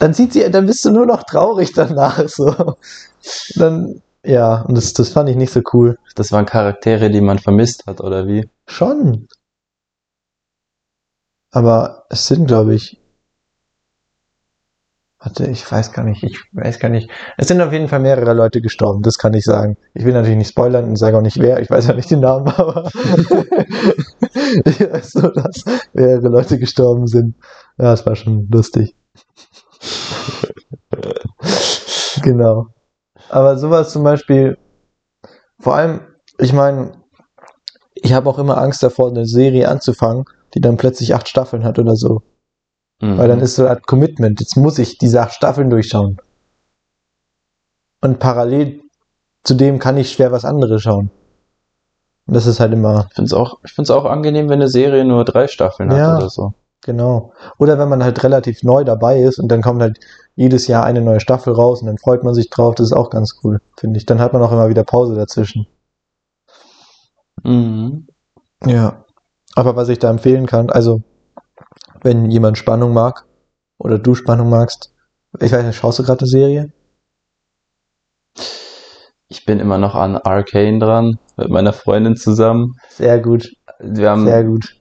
[0.00, 2.74] dann sieht sie, dann bist du nur noch traurig danach, so.
[3.54, 5.96] Dann, ja, und das, das fand ich nicht so cool.
[6.16, 8.50] Das waren Charaktere, die man vermisst hat, oder wie?
[8.66, 9.28] Schon.
[11.52, 13.00] Aber es sind, glaube ich.
[15.18, 17.10] Warte, ich weiß gar nicht, ich weiß gar nicht.
[17.38, 19.78] Es sind auf jeden Fall mehrere Leute gestorben, das kann ich sagen.
[19.94, 22.20] Ich will natürlich nicht spoilern und sage auch nicht wer, ich weiß ja nicht den
[22.20, 22.90] Namen, aber
[24.64, 27.34] ich weiß nur, dass mehrere Leute gestorben sind.
[27.78, 28.94] Ja, es war schon lustig.
[32.22, 32.66] genau.
[33.30, 34.58] Aber sowas zum Beispiel,
[35.58, 36.00] vor allem,
[36.38, 36.92] ich meine,
[37.94, 40.24] ich habe auch immer Angst davor, eine Serie anzufangen,
[40.54, 42.22] die dann plötzlich acht Staffeln hat oder so.
[43.00, 43.18] Mhm.
[43.18, 44.40] Weil dann ist so Art Commitment.
[44.40, 46.18] Jetzt muss ich diese acht Staffeln durchschauen.
[48.02, 48.80] Und parallel
[49.42, 51.10] zu dem kann ich schwer was anderes schauen.
[52.26, 54.68] Und das ist halt immer, Ich finde es auch, ich find's auch angenehm, wenn eine
[54.68, 56.16] Serie nur drei Staffeln hat Ja.
[56.16, 56.54] oder so.
[56.84, 57.32] genau.
[57.58, 59.98] Oder wenn man halt relativ neu dabei ist und dann kommt halt
[60.34, 62.74] jedes Jahr eine neue Staffel raus und dann freut man sich drauf.
[62.74, 64.06] Das ist auch ganz cool, finde ich.
[64.06, 65.66] Dann hat man auch immer wieder Pause dazwischen.
[67.42, 68.06] Mhm.
[68.64, 69.04] Ja.
[69.54, 71.02] Aber was ich da empfehlen kann, also
[72.02, 73.24] wenn jemand Spannung mag
[73.78, 74.94] oder du Spannung magst,
[75.40, 76.72] ich weiß nicht, schaust du gerade eine Serie?
[79.28, 82.76] Ich bin immer noch an Arcane dran, mit meiner Freundin zusammen.
[82.88, 83.48] Sehr gut,
[83.80, 84.76] Wir haben, sehr gut.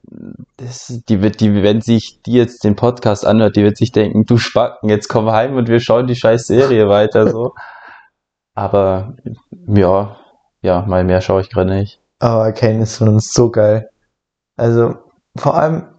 [0.58, 4.26] das, die wird, die, wenn sich die jetzt den Podcast anhört, die wird sich denken,
[4.26, 7.54] du Spacken, jetzt komm heim und wir schauen die scheiß Serie weiter, so.
[8.54, 9.16] Aber,
[9.68, 10.18] ja,
[10.62, 12.00] ja, mal mehr schaue ich gerade nicht.
[12.20, 13.90] Aber Kane ist von uns so geil.
[14.58, 14.96] Also,
[15.36, 15.95] vor allem,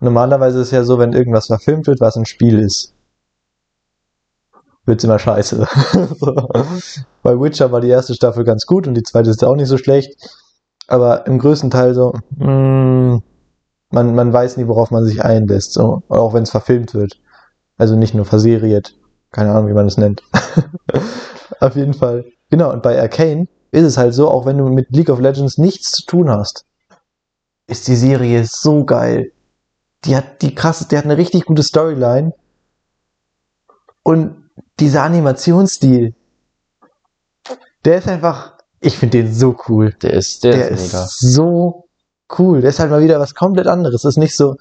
[0.00, 2.94] normalerweise ist es ja so, wenn irgendwas verfilmt wird, was ein Spiel ist,
[4.84, 5.66] wird's immer scheiße.
[7.22, 9.78] Bei Witcher war die erste Staffel ganz gut und die zweite ist auch nicht so
[9.78, 10.16] schlecht.
[10.88, 13.18] Aber im größten Teil so, mm,
[13.90, 16.02] man, man weiß nie, worauf man sich einlässt, so.
[16.08, 17.20] Auch wenn es verfilmt wird.
[17.76, 18.96] Also nicht nur verseriert.
[19.30, 20.22] Keine Ahnung, wie man es nennt.
[21.60, 22.24] Auf jeden Fall.
[22.50, 25.58] Genau, und bei Arcane ist es halt so, auch wenn du mit League of Legends
[25.58, 26.64] nichts zu tun hast,
[27.66, 29.32] ist die Serie so geil.
[30.04, 32.32] Die hat die krasse, die hat eine richtig gute Storyline.
[34.02, 36.14] Und dieser Animationsstil,
[37.84, 39.94] der ist einfach, ich finde den so cool.
[40.02, 41.88] Der ist, der, Der ist ist so
[42.38, 42.60] cool.
[42.60, 44.04] Der ist halt mal wieder was komplett anderes.
[44.04, 44.56] Ist nicht so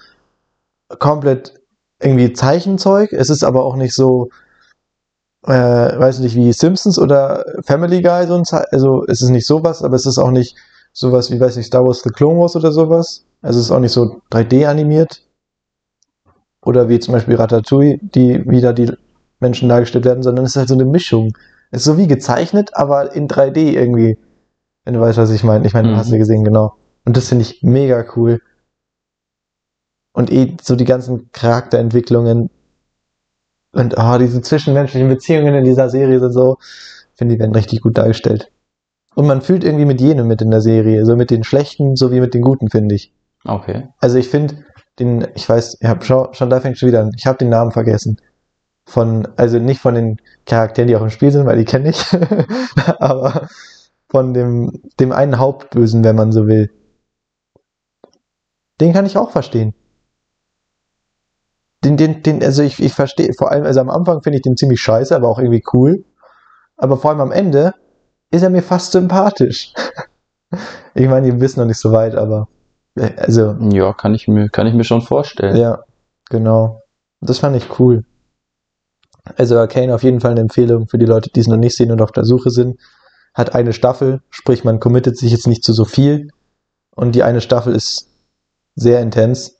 [0.99, 1.53] komplett
[2.01, 3.13] irgendwie Zeichenzeug.
[3.13, 4.29] Es ist aber auch nicht so,
[5.45, 9.47] äh, weiß nicht, wie Simpsons oder Family Guy, so ein Ze also es ist nicht
[9.47, 10.55] sowas, aber es ist auch nicht
[10.93, 13.25] sowas wie, weiß nicht, Star Wars The Clone Wars oder sowas.
[13.41, 15.21] Also es ist auch nicht so 3D animiert.
[16.65, 18.91] Oder wie zum Beispiel Ratatouille, die wieder die
[19.39, 21.37] Menschen dargestellt werden, sondern es ist halt so eine Mischung.
[21.71, 24.17] Es ist so wie gezeichnet, aber in 3D irgendwie.
[24.83, 25.65] Wenn du weißt, was ich meine.
[25.67, 25.97] Ich meine, du Mhm.
[25.97, 26.75] hast ja gesehen, genau.
[27.05, 28.39] Und das finde ich mega cool.
[30.13, 32.49] Und eh so die ganzen Charakterentwicklungen
[33.73, 36.57] und oh, diese zwischenmenschlichen Beziehungen in dieser Serie sind so,
[37.13, 38.51] finde ich, werden richtig gut dargestellt.
[39.13, 42.19] Und man fühlt irgendwie mit jedem mit in der Serie, so mit den Schlechten sowie
[42.19, 43.13] mit den Guten, finde ich.
[43.45, 43.89] Okay.
[43.99, 44.65] Also ich finde
[44.99, 47.11] den, ich weiß, ich habe schon, schon da fängt schon wieder an.
[47.15, 48.19] Ich habe den Namen vergessen.
[48.85, 52.05] Von, also nicht von den Charakteren, die auch im Spiel sind, weil die kenne ich,
[52.99, 53.47] aber
[54.09, 56.71] von dem, dem einen Hauptbösen, wenn man so will.
[58.79, 59.73] Den kann ich auch verstehen.
[61.83, 64.57] Den, den, den, also ich, ich verstehe, vor allem, also am Anfang finde ich den
[64.57, 66.05] ziemlich scheiße, aber auch irgendwie cool.
[66.77, 67.73] Aber vor allem am Ende
[68.31, 69.73] ist er mir fast sympathisch.
[70.95, 72.47] ich meine, ihr wisst noch nicht so weit, aber
[73.17, 75.55] also Ja, kann ich mir, kann ich mir schon vorstellen.
[75.55, 75.83] ja,
[76.29, 76.81] genau.
[77.21, 78.03] Das fand ich cool.
[79.35, 81.91] Also Arcane auf jeden Fall eine Empfehlung für die Leute, die es noch nicht sehen
[81.91, 82.79] und auf der Suche sind.
[83.33, 86.29] Hat eine Staffel, sprich man committet sich jetzt nicht zu so viel.
[86.95, 88.07] Und die eine Staffel ist
[88.75, 89.57] sehr intens.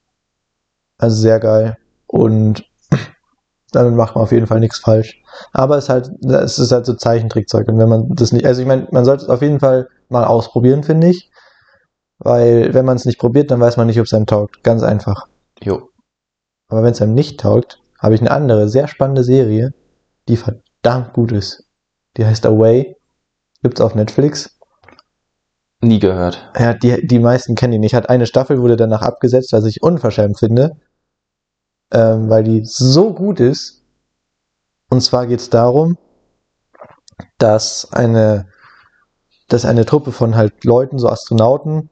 [0.97, 1.78] Also sehr geil.
[2.08, 2.63] Und
[3.71, 5.21] damit macht man auf jeden Fall nichts falsch.
[5.52, 7.67] Aber es ist halt, es ist halt so Zeichentrickzeug.
[7.67, 10.23] Und wenn man das nicht, also ich meine, man sollte es auf jeden Fall mal
[10.23, 11.30] ausprobieren, finde ich.
[12.27, 14.61] Weil wenn man es nicht probiert, dann weiß man nicht, ob es einem taugt.
[14.61, 15.29] Ganz einfach.
[15.63, 15.91] Jo.
[16.67, 19.73] Aber wenn es einem nicht taugt, habe ich eine andere, sehr spannende Serie,
[20.27, 21.69] die verdammt gut ist.
[22.17, 22.97] Die heißt Away.
[23.63, 24.59] Gibt's auf Netflix.
[25.79, 26.51] Nie gehört.
[26.59, 27.95] Ja, die, die meisten kennen die nicht.
[27.95, 30.75] Hat eine Staffel, wurde danach abgesetzt, was ich unverschämt finde.
[31.93, 33.85] Ähm, weil die so gut ist.
[34.89, 35.97] Und zwar geht's darum,
[37.37, 38.49] dass eine,
[39.47, 41.89] dass eine Truppe von halt Leuten, so Astronauten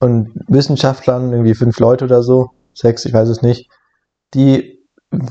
[0.00, 3.68] und Wissenschaftlern, irgendwie fünf Leute oder so, sechs, ich weiß es nicht,
[4.34, 4.78] die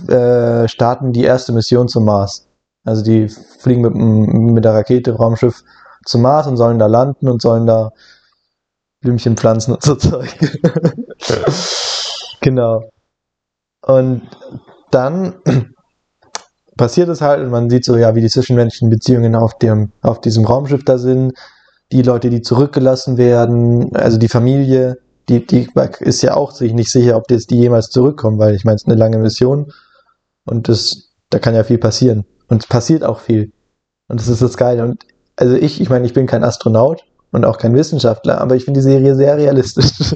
[0.10, 2.47] äh, starten die erste Mission zum Mars.
[2.84, 5.63] Also die fliegen mit, mit der Rakete, Raumschiff
[6.06, 7.91] zum Mars und sollen da landen und sollen da
[9.01, 10.30] Blümchen pflanzen und so Zeug.
[12.41, 12.89] genau.
[13.82, 14.23] Und
[14.91, 15.36] dann
[16.77, 20.21] passiert es halt und man sieht so, ja, wie die zwischenmenschlichen Beziehungen auf dem, auf
[20.21, 21.34] diesem Raumschiff da sind.
[21.91, 24.97] Die Leute, die zurückgelassen werden, also die Familie,
[25.30, 25.67] die, die
[26.00, 28.84] ist ja auch sich nicht sicher, ob jetzt die jemals zurückkommen, weil ich meine, es
[28.84, 29.71] ist eine lange Mission
[30.45, 32.26] und das, da kann ja viel passieren.
[32.47, 33.52] Und es passiert auch viel.
[34.08, 34.84] Und das ist das Geile.
[34.84, 38.65] Und also ich, ich meine, ich bin kein Astronaut und auch kein Wissenschaftler, aber ich
[38.65, 40.15] finde die Serie sehr realistisch.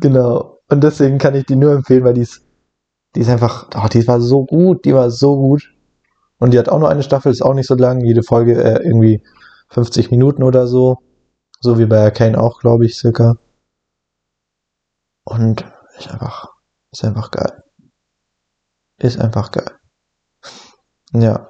[0.00, 0.58] genau.
[0.68, 2.42] Und deswegen kann ich die nur empfehlen, weil die ist,
[3.14, 5.72] die ist einfach, oh, die war so gut, die war so gut.
[6.40, 8.82] Und die hat auch nur eine Staffel, ist auch nicht so lang, jede Folge äh,
[8.82, 9.22] irgendwie
[9.68, 10.98] 50 Minuten oder so.
[11.60, 13.36] So wie bei Arcane auch, glaube ich, circa.
[15.24, 15.64] Und
[15.98, 16.48] ist einfach,
[16.90, 17.62] ist einfach geil.
[18.98, 19.70] Ist einfach geil.
[21.12, 21.48] Ja.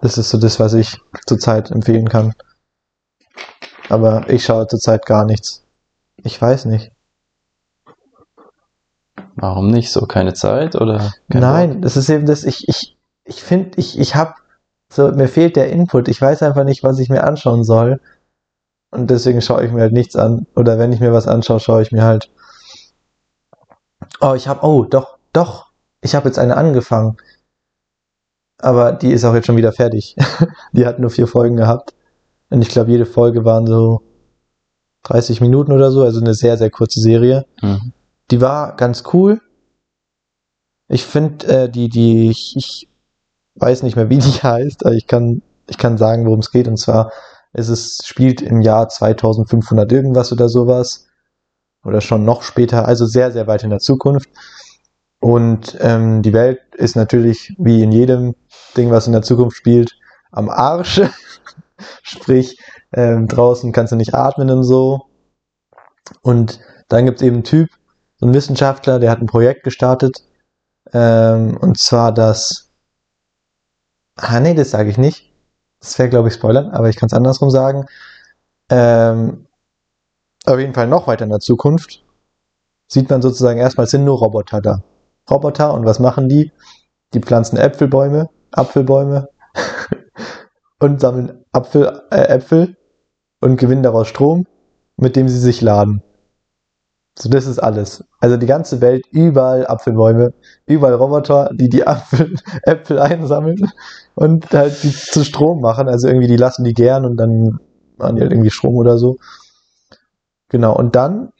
[0.00, 2.32] Das ist so das, was ich zurzeit empfehlen kann.
[3.88, 5.64] Aber ich schaue zurzeit gar nichts.
[6.22, 6.92] Ich weiß nicht.
[9.34, 9.90] Warum nicht?
[9.90, 11.12] So keine Zeit oder?
[11.28, 11.82] Nein, Bock?
[11.82, 12.95] das ist eben das, ich, ich,
[13.26, 14.36] ich finde, ich, ich hab,
[14.90, 16.08] so, mir fehlt der Input.
[16.08, 18.00] Ich weiß einfach nicht, was ich mir anschauen soll.
[18.90, 20.46] Und deswegen schaue ich mir halt nichts an.
[20.54, 22.30] Oder wenn ich mir was anschaue, schaue ich mir halt.
[24.20, 25.72] Oh, ich habe, oh, doch, doch.
[26.00, 27.16] Ich habe jetzt eine angefangen.
[28.58, 30.16] Aber die ist auch jetzt schon wieder fertig.
[30.72, 31.94] die hat nur vier Folgen gehabt.
[32.48, 34.02] Und ich glaube, jede Folge waren so
[35.02, 36.02] 30 Minuten oder so.
[36.02, 37.44] Also eine sehr, sehr kurze Serie.
[37.60, 37.92] Mhm.
[38.30, 39.40] Die war ganz cool.
[40.88, 42.88] Ich finde, äh, die, die, ich, ich
[43.56, 46.68] weiß nicht mehr, wie die heißt, aber ich kann, ich kann sagen, worum es geht.
[46.68, 47.12] Und zwar,
[47.52, 51.06] es ist, spielt im Jahr 2500 irgendwas oder sowas.
[51.84, 54.28] Oder schon noch später, also sehr, sehr weit in der Zukunft.
[55.20, 58.34] Und ähm, die Welt ist natürlich, wie in jedem
[58.76, 59.96] Ding, was in der Zukunft spielt,
[60.32, 61.00] am Arsch.
[62.02, 62.58] Sprich,
[62.92, 65.02] ähm, draußen kannst du nicht atmen und so.
[66.22, 67.68] Und dann gibt es eben einen Typ,
[68.16, 70.18] so ein Wissenschaftler, der hat ein Projekt gestartet.
[70.92, 72.65] Ähm, und zwar das.
[74.16, 75.32] Ah, nee, das sage ich nicht.
[75.80, 77.86] Das wäre, glaube ich, Spoilern, aber ich kann es andersrum sagen.
[78.70, 79.46] Ähm,
[80.46, 82.04] auf jeden Fall noch weiter in der Zukunft
[82.88, 84.82] sieht man sozusagen erstmal, sind nur Roboter da.
[85.30, 86.52] Roboter und was machen die?
[87.14, 89.28] Die pflanzen Äpfelbäume, Apfelbäume
[90.80, 92.76] und sammeln Apfel, äh, Äpfel
[93.40, 94.46] und gewinnen daraus Strom,
[94.96, 96.02] mit dem sie sich laden.
[97.18, 98.04] So, das ist alles.
[98.20, 100.34] Also die ganze Welt, überall Apfelbäume,
[100.66, 103.70] überall Roboter, die die Apfel, Äpfel einsammeln
[104.14, 105.88] und halt die zu Strom machen.
[105.88, 107.58] Also irgendwie, die lassen die gern und dann
[107.96, 109.16] machen die halt irgendwie Strom oder so.
[110.50, 111.32] Genau, und dann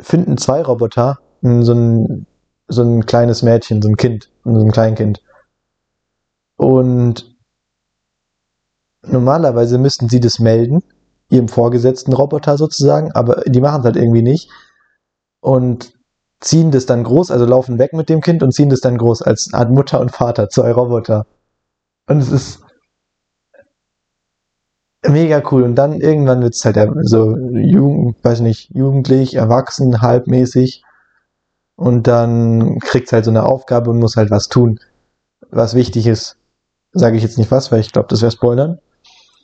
[0.00, 2.26] finden zwei Roboter so ein,
[2.66, 5.22] so ein kleines Mädchen, so ein Kind, so ein Kleinkind.
[6.56, 7.36] Und
[9.06, 10.82] normalerweise müssten sie das melden,
[11.30, 14.50] ihrem vorgesetzten Roboter sozusagen, aber die machen es halt irgendwie nicht
[15.40, 15.94] und
[16.40, 19.22] ziehen das dann groß, also laufen weg mit dem Kind und ziehen das dann groß
[19.22, 21.26] als Art Mutter und Vater, zwei Roboter.
[22.06, 22.60] Und es ist
[25.06, 25.62] mega cool.
[25.62, 30.82] Und dann irgendwann wird es halt so Jugend, weiß nicht, jugendlich, erwachsen, halbmäßig.
[31.76, 34.80] Und dann kriegt es halt so eine Aufgabe und muss halt was tun,
[35.50, 36.36] was wichtig ist.
[36.92, 38.80] Sage ich jetzt nicht was, weil ich glaube, das wäre Spoilern.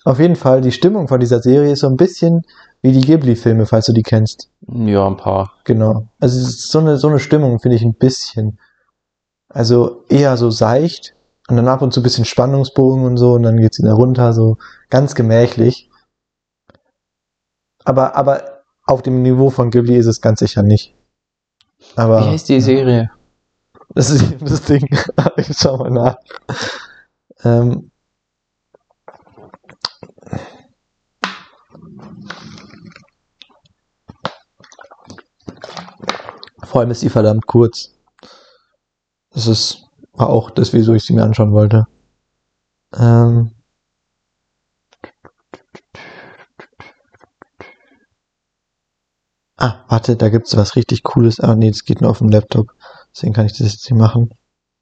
[0.05, 2.43] Auf jeden Fall, die Stimmung von dieser Serie ist so ein bisschen
[2.83, 4.51] wie die Ghibli-Filme, falls du die kennst.
[4.69, 5.55] Ja, ein paar.
[5.65, 6.09] Genau.
[6.21, 8.59] Also es ist so eine, so eine Stimmung, finde ich, ein bisschen.
[9.49, 11.15] Also eher so seicht
[11.49, 14.33] und dann ab und zu ein bisschen Spannungsbogen und so und dann geht's wieder runter,
[14.33, 14.57] so
[14.91, 15.89] ganz gemächlich.
[17.85, 20.95] Aber, aber auf dem Niveau von Ghibli ist es ganz sicher nicht.
[21.95, 23.11] Aber, Wie heißt die Serie?
[23.95, 24.87] Das ist das Ding.
[25.37, 26.17] ich schau mal nach.
[27.45, 27.91] Ähm,
[36.77, 37.95] vor allem ist die verdammt kurz.
[39.31, 41.87] Das ist war auch das, wieso ich sie mir anschauen wollte.
[42.95, 43.53] Ähm,
[49.57, 51.41] Ah, warte, da gibt's was richtig Cooles.
[51.41, 52.67] Ah, nee, das geht nur auf dem Laptop.
[53.11, 54.29] Deswegen kann ich das jetzt nicht machen.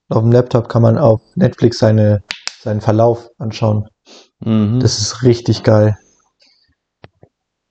[0.09, 2.24] Auf dem Laptop kann man auf Netflix seine,
[2.61, 3.87] seinen Verlauf anschauen.
[4.40, 4.80] Mhm.
[4.80, 5.96] Das ist richtig geil.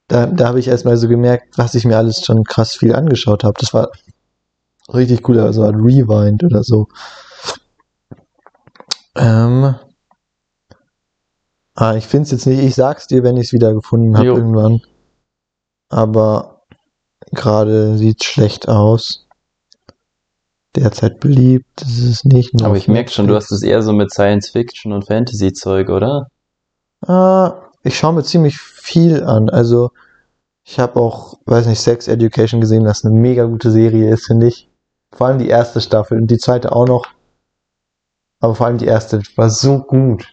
[0.08, 3.44] Da, da habe ich erstmal so gemerkt, was ich mir alles schon krass viel angeschaut
[3.44, 3.60] habe.
[3.60, 3.90] Das war
[4.92, 6.88] richtig cool, also ein Rewind oder so.
[9.16, 9.74] Ähm,
[11.74, 14.28] ah, ich finde es jetzt nicht, ich sag's dir, wenn ich es wieder gefunden habe
[14.28, 14.80] irgendwann.
[15.88, 16.62] Aber
[17.30, 19.26] gerade sieht schlecht aus.
[20.74, 22.60] Derzeit beliebt, das ist nicht.
[22.64, 26.30] Aber ich merke schon, du hast es eher so mit Science-Fiction und Fantasy-Zeug, oder?
[27.06, 29.48] Ah, ich schaue mir ziemlich viel an.
[29.50, 29.92] Also,
[30.64, 34.48] ich habe auch, weiß nicht, Sex Education gesehen, was eine mega gute Serie ist, finde
[34.48, 34.68] ich.
[35.14, 37.06] Vor allem die erste Staffel und die zweite auch noch.
[38.40, 40.32] Aber vor allem die erste war so gut.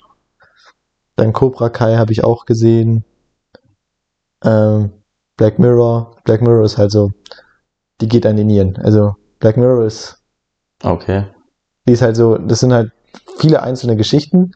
[1.16, 3.06] Dann Cobra Kai habe ich auch gesehen.
[4.44, 4.92] Ähm,
[5.38, 6.18] Black Mirror.
[6.24, 7.12] Black Mirror ist halt so,
[8.02, 8.78] die geht an die Nieren.
[8.78, 10.22] Also, Black Mirror ist
[10.84, 11.28] Okay.
[11.88, 12.92] die ist halt so, das sind halt
[13.38, 14.52] viele einzelne Geschichten.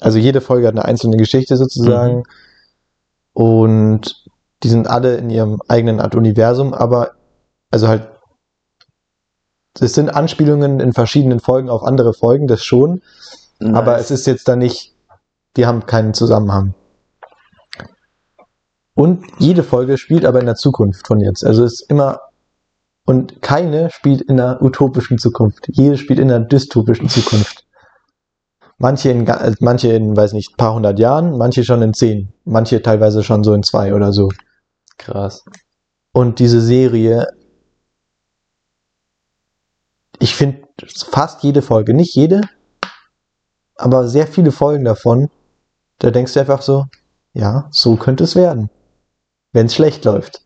[0.00, 2.22] Also jede Folge hat eine einzelne Geschichte sozusagen.
[3.32, 4.24] Und
[4.62, 7.12] die sind alle in ihrem eigenen Art Universum, aber
[7.70, 8.08] also halt,
[9.80, 13.02] es sind Anspielungen in verschiedenen Folgen auf andere Folgen, das schon.
[13.60, 14.94] Aber es ist jetzt da nicht,
[15.56, 16.74] die haben keinen Zusammenhang.
[18.94, 21.44] Und jede Folge spielt aber in der Zukunft von jetzt.
[21.44, 22.20] Also es ist immer,
[23.04, 25.68] und keine spielt in einer utopischen Zukunft.
[25.72, 27.64] Jede spielt in einer dystopischen Zukunft.
[28.78, 32.82] Manche in, äh, manche in, weiß nicht, paar hundert Jahren, manche schon in zehn, manche
[32.82, 34.28] teilweise schon so in zwei oder so.
[34.98, 35.44] krass.
[36.12, 37.26] Und diese Serie,
[40.18, 40.68] ich finde
[41.10, 42.42] fast jede Folge, nicht jede,
[43.76, 45.30] aber sehr viele Folgen davon,
[45.98, 46.86] da denkst du einfach so,
[47.32, 48.70] ja, so könnte es werden,
[49.52, 50.42] wenn es schlecht läuft.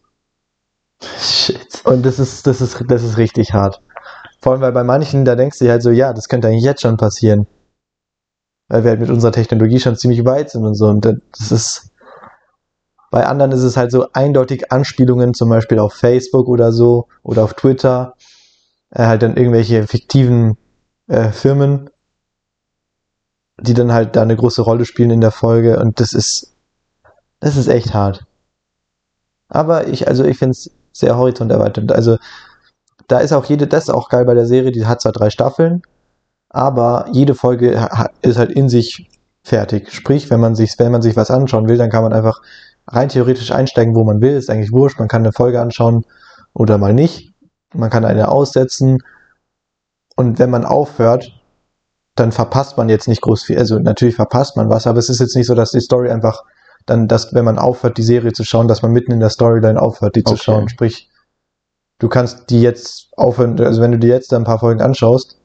[1.18, 1.82] Shit.
[1.84, 3.82] Und das ist, das ist, das ist richtig hart.
[4.40, 6.82] Vor allem, weil bei manchen, da denkst du halt so, ja, das könnte eigentlich jetzt
[6.82, 7.46] schon passieren.
[8.68, 10.86] Weil wir halt mit unserer Technologie schon ziemlich weit sind und so.
[10.86, 11.90] Und das ist,
[13.10, 17.44] bei anderen ist es halt so eindeutig Anspielungen, zum Beispiel auf Facebook oder so, oder
[17.44, 18.14] auf Twitter,
[18.90, 20.56] äh, halt dann irgendwelche fiktiven
[21.08, 21.90] äh, Firmen,
[23.60, 25.78] die dann halt da eine große Rolle spielen in der Folge.
[25.78, 26.54] Und das ist,
[27.40, 28.24] das ist echt hart.
[29.48, 31.92] Aber ich, also ich finde es sehr horizonterweiternd.
[31.92, 32.18] Also
[33.08, 35.30] da ist auch jede, das ist auch geil bei der Serie, die hat zwar drei
[35.30, 35.82] Staffeln,
[36.48, 37.88] aber jede Folge
[38.22, 39.08] ist halt in sich
[39.42, 39.92] fertig.
[39.92, 42.40] Sprich, wenn man sich, wenn man sich was anschauen will, dann kann man einfach
[42.86, 44.32] rein theoretisch einsteigen, wo man will.
[44.32, 44.98] Ist eigentlich wurscht.
[44.98, 46.04] Man kann eine Folge anschauen
[46.54, 47.29] oder mal nicht.
[47.74, 49.02] Man kann eine aussetzen.
[50.16, 51.32] Und wenn man aufhört,
[52.14, 53.58] dann verpasst man jetzt nicht groß viel.
[53.58, 56.44] Also natürlich verpasst man was, aber es ist jetzt nicht so, dass die Story einfach
[56.86, 59.80] dann, dass wenn man aufhört, die Serie zu schauen, dass man mitten in der Storyline
[59.80, 60.42] aufhört, die zu Okay.
[60.42, 60.68] schauen.
[60.68, 61.08] Sprich,
[61.98, 65.38] du kannst die jetzt aufhören, also wenn du dir jetzt ein paar Folgen anschaust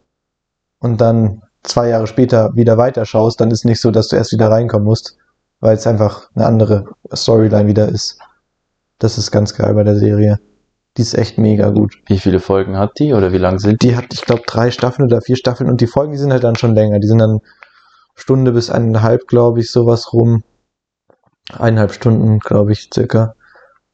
[0.80, 4.50] und dann zwei Jahre später wieder weiterschaust, dann ist nicht so, dass du erst wieder
[4.50, 5.18] reinkommen musst,
[5.60, 8.18] weil es einfach eine andere Storyline wieder ist.
[9.00, 10.40] Das ist ganz geil bei der Serie.
[10.98, 12.02] Die ist echt mega gut.
[12.06, 15.08] Wie viele Folgen hat die oder wie lang sind Die hat, ich glaube, drei Staffeln
[15.08, 17.00] oder vier Staffeln und die Folgen, die sind halt dann schon länger.
[17.00, 17.42] Die sind dann
[18.16, 20.44] Stunde bis eineinhalb, glaube ich, sowas rum.
[21.52, 23.36] Eineinhalb Stunden, glaube ich, circa.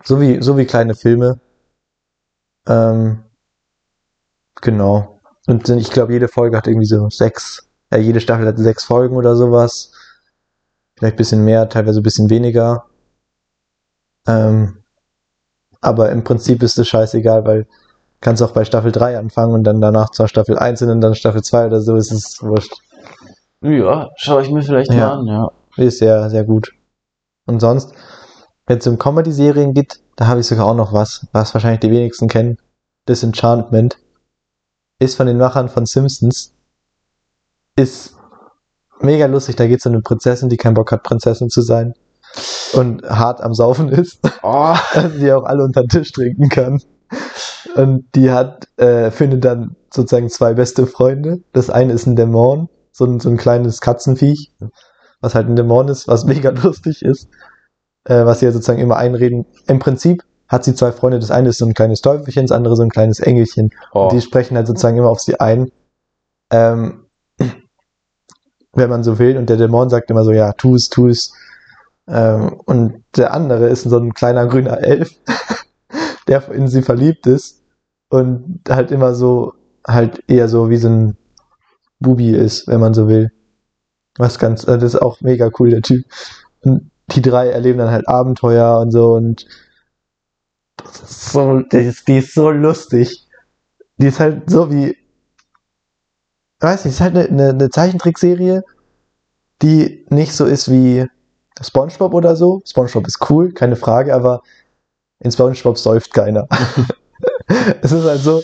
[0.04, 1.40] So wie, so wie kleine Filme.
[2.68, 3.24] Ähm,
[4.62, 5.20] genau.
[5.48, 9.16] Und ich glaube, jede Folge hat irgendwie so sechs, äh, jede Staffel hat sechs Folgen
[9.16, 9.92] oder sowas.
[10.98, 12.86] Vielleicht ein bisschen mehr, teilweise ein bisschen weniger.
[14.28, 14.81] Ähm,
[15.82, 17.68] aber im Prinzip ist es scheißegal, weil
[18.22, 21.16] kannst auch bei Staffel 3 anfangen und dann danach zur Staffel 1 hin und dann
[21.16, 22.74] Staffel 2 oder so, ist es wurscht.
[23.62, 25.08] Ja, schaue ich mir vielleicht Ja.
[25.08, 25.52] mal an, ja.
[25.78, 26.72] Ist sehr, sehr gut.
[27.46, 27.94] Und sonst,
[28.68, 31.92] wenn es um Comedy-Serien geht, da habe ich sogar auch noch was, was wahrscheinlich die
[31.92, 32.58] wenigsten kennen.
[33.10, 33.98] Disenchantment
[35.00, 36.54] ist von den Machern von Simpsons.
[37.76, 38.16] Ist
[39.00, 39.56] mega lustig.
[39.56, 41.96] Da geht es um eine Prinzessin, die keinen Bock hat, Prinzessin zu sein.
[42.74, 44.20] Und hart am Saufen ist.
[44.44, 44.76] Oh,
[45.20, 46.82] die auch alle unter den Tisch trinken kann.
[47.76, 51.42] Und die hat, äh, findet dann sozusagen zwei beste Freunde.
[51.54, 54.52] Das eine ist ein Dämon, so ein, so ein kleines Katzenviech,
[55.20, 57.30] was halt ein Dämon ist, was mega lustig ist,
[58.06, 59.46] äh, was sie ja sozusagen immer einreden.
[59.68, 61.20] Im Prinzip hat sie zwei Freunde.
[61.20, 63.72] Das eine ist so ein kleines Teufelchen, das andere so ein kleines Engelchen.
[63.94, 64.04] oh.
[64.04, 65.72] Und die sprechen halt sozusagen immer auf sie ein.
[66.52, 67.06] Ähm,
[68.74, 69.38] wenn man so will.
[69.38, 71.34] Und der Dämon sagt immer so, ja, tu es, tu es.
[72.12, 75.12] Ähm, und der andere ist so ein kleiner grüner Elf,
[76.28, 77.64] der in sie verliebt ist
[78.10, 79.54] und halt immer so,
[79.88, 81.18] halt eher so wie so ein
[82.00, 83.32] Bubi ist, wenn man so will.
[84.18, 86.06] Was ganz, äh, das ist auch mega cool, der Typ.
[86.64, 89.46] Und die drei erleben dann halt Abenteuer und so und
[90.78, 93.26] das ist so, die ist, die ist so lustig.
[93.98, 94.98] Die ist halt so wie,
[96.60, 98.64] weiß nicht, ist halt eine, eine, eine Zeichentrickserie,
[99.62, 101.08] die nicht so ist wie
[101.62, 102.62] SpongeBob oder so.
[102.66, 104.42] SpongeBob ist cool, keine Frage, aber
[105.20, 106.48] in SpongeBob säuft keiner.
[107.82, 108.42] es ist halt so,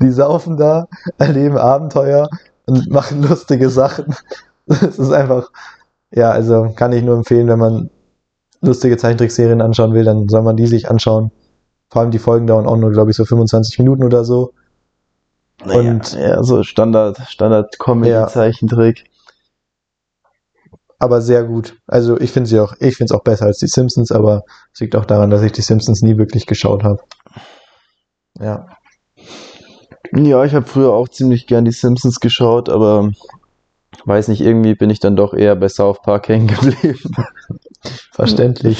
[0.00, 0.86] die saufen da,
[1.18, 2.28] erleben Abenteuer
[2.66, 4.14] und machen lustige Sachen.
[4.66, 5.50] Es ist einfach,
[6.10, 7.90] ja, also kann ich nur empfehlen, wenn man
[8.62, 11.30] lustige Zeichentrickserien anschauen will, dann soll man die sich anschauen.
[11.90, 14.54] Vor allem die Folgen dauern auch nur, glaube ich, so 25 Minuten oder so.
[15.64, 17.78] und ja, so Standard, Standard.
[17.78, 19.04] Comedy-Zeichentrick.
[21.04, 21.76] Aber sehr gut.
[21.86, 24.42] Also ich finde sie auch, ich finde es auch besser als die Simpsons, aber
[24.72, 27.02] es liegt auch daran, dass ich die Simpsons nie wirklich geschaut habe.
[28.40, 28.66] Ja.
[30.12, 33.10] Ja, ich habe früher auch ziemlich gern die Simpsons geschaut, aber
[34.04, 36.98] weiß nicht, irgendwie bin ich dann doch eher bei South Park hängen geblieben.
[38.12, 38.78] Verständlich.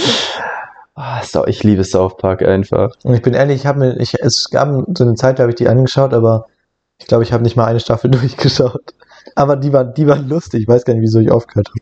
[1.23, 2.95] Sau- ich liebe South Park einfach.
[3.03, 5.51] Und ich bin ehrlich, ich habe mir, ich, es gab so eine Zeit, da habe
[5.51, 6.47] ich die angeschaut, aber
[6.99, 8.95] ich glaube, ich habe nicht mal eine Staffel durchgeschaut.
[9.35, 10.63] Aber die waren, die waren lustig.
[10.63, 11.81] Ich weiß gar nicht, wieso ich aufgehört habe.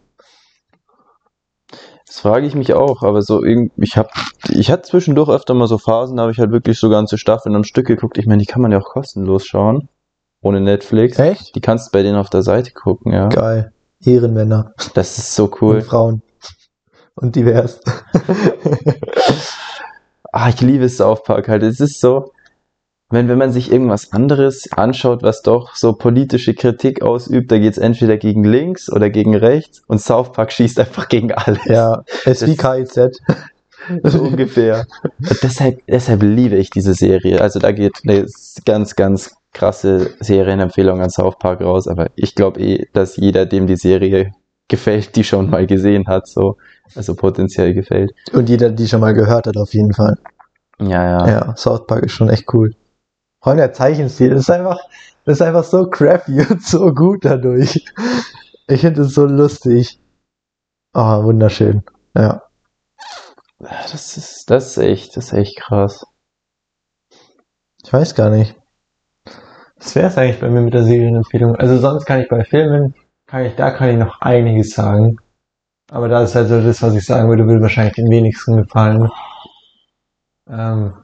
[2.12, 4.10] Das frage ich mich auch, aber so irgendwie, ich habe,
[4.50, 7.56] ich hatte zwischendurch öfter mal so Phasen, da habe ich halt wirklich so ganze Staffeln
[7.56, 8.18] am Stück geguckt.
[8.18, 9.88] Ich meine, die kann man ja auch kostenlos schauen.
[10.42, 11.18] Ohne Netflix.
[11.18, 11.54] Echt?
[11.54, 13.28] Die kannst du bei denen auf der Seite gucken, ja.
[13.28, 13.72] Geil.
[14.04, 15.80] Ehrenmänner Das ist so und cool.
[15.80, 16.22] Frauen.
[17.14, 17.80] Und divers.
[20.34, 21.62] Ah, ich liebe South Park halt.
[21.62, 22.32] Es ist so,
[23.12, 27.78] wenn, wenn man sich irgendwas anderes anschaut, was doch so politische Kritik ausübt, da geht's
[27.78, 31.64] entweder gegen links oder gegen rechts und South Park schießt einfach gegen alles.
[31.66, 33.20] ja, es ist wie KIZ.
[34.04, 34.86] So ungefähr.
[35.42, 37.40] Deshalb, deshalb liebe ich diese Serie.
[37.40, 38.26] Also da geht eine
[38.64, 43.66] ganz, ganz krasse Serienempfehlung an South Park raus, aber ich glaube eh, dass jeder, dem
[43.66, 44.32] die Serie
[44.68, 46.56] gefällt, die schon mal gesehen hat, so,
[46.94, 48.12] also potenziell gefällt.
[48.32, 50.16] Und jeder, die schon mal gehört hat, auf jeden Fall.
[50.78, 51.28] Ja, ja.
[51.28, 52.72] Ja, South Park ist schon echt cool.
[53.42, 54.78] Vor allem der Zeichenstil, das ist einfach,
[55.26, 57.84] ist einfach so crappy und so gut dadurch.
[58.68, 59.98] Ich finde es so lustig.
[60.92, 61.82] Ah, wunderschön.
[62.16, 62.42] Ja.
[63.58, 66.04] Das ist, das ist echt, das ist echt krass.
[67.84, 68.56] Ich weiß gar nicht.
[69.76, 71.56] Das wäre es eigentlich bei mir mit der Serienempfehlung.
[71.56, 72.94] Also sonst kann ich bei Filmen,
[73.26, 75.18] kann ich, da kann ich noch einiges sagen.
[75.90, 79.10] Aber da ist halt so das, was ich sagen würde, würde wahrscheinlich den wenigsten gefallen.
[80.48, 80.94] Ähm,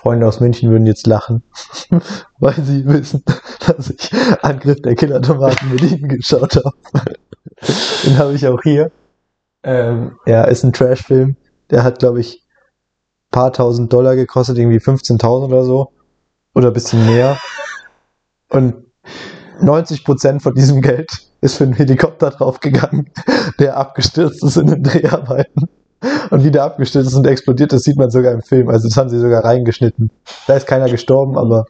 [0.00, 1.42] Freunde aus München würden jetzt lachen,
[2.38, 3.22] weil sie wissen,
[3.66, 4.10] dass ich
[4.42, 6.72] Angriff der Killer-Tomaten mit ihnen geschaut habe.
[8.04, 8.90] Den habe ich auch hier.
[9.62, 11.36] Ähm, ja, ist ein Trash-Film.
[11.70, 12.46] Der hat, glaube ich,
[13.30, 15.92] paar tausend Dollar gekostet, irgendwie 15.000 oder so.
[16.54, 17.38] Oder ein bisschen mehr.
[18.48, 18.86] Und
[19.60, 21.10] 90 Prozent von diesem Geld
[21.42, 23.10] ist für einen Helikopter draufgegangen,
[23.58, 25.68] der abgestürzt ist in den Dreharbeiten.
[26.30, 28.68] Und wie der abgestürzt ist und explodiert, das sieht man sogar im Film.
[28.70, 30.10] Also das haben sie sogar reingeschnitten.
[30.46, 31.66] Da ist keiner gestorben, aber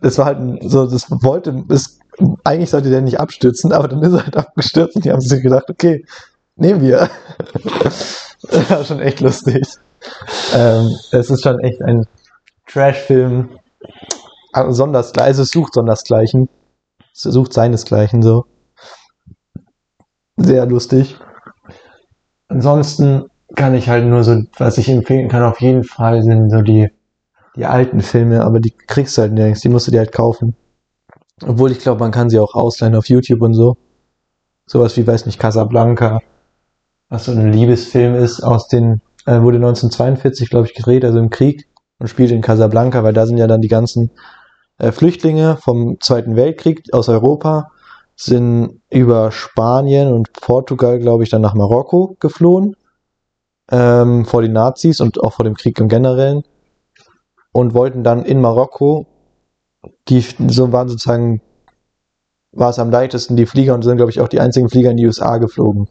[0.00, 1.98] das war halt ein, so, das wollte, das,
[2.44, 5.42] eigentlich sollte der nicht abstürzen, aber dann ist er halt abgestürzt und die haben sich
[5.42, 6.04] gedacht, okay,
[6.56, 7.10] nehmen wir.
[7.62, 8.30] das
[8.70, 9.62] war schon echt lustig.
[10.54, 12.06] Ähm, es ist schon echt ein
[12.66, 13.58] Trash-Film.
[14.70, 16.48] Sondersgleichen, also es sucht Sondersgleichen.
[17.14, 18.46] Es sucht seinesgleichen so.
[20.36, 21.18] Sehr lustig.
[22.48, 26.62] Ansonsten kann ich halt nur so, was ich empfehlen kann, auf jeden Fall sind so
[26.62, 26.90] die,
[27.56, 30.56] die alten Filme, aber die kriegst du halt nirgends, die musst du dir halt kaufen.
[31.42, 33.76] Obwohl ich glaube, man kann sie auch ausleihen auf YouTube und so.
[34.66, 36.20] Sowas wie, weiß nicht, Casablanca,
[37.08, 41.30] was so ein Liebesfilm ist aus den, äh, wurde 1942, glaube ich, gedreht, also im
[41.30, 41.66] Krieg
[41.98, 44.10] und spielt in Casablanca, weil da sind ja dann die ganzen
[44.78, 47.70] äh, Flüchtlinge vom Zweiten Weltkrieg aus Europa,
[48.16, 52.76] sind über Spanien und Portugal, glaube ich, dann nach Marokko geflohen,
[53.70, 56.42] ähm, vor den Nazis und auch vor dem Krieg im Generellen
[57.52, 59.06] und wollten dann in Marokko,
[60.08, 61.42] die so waren sozusagen,
[62.52, 64.96] war es am leichtesten die Flieger und sind, glaube ich, auch die einzigen Flieger in
[64.96, 65.88] die USA geflogen.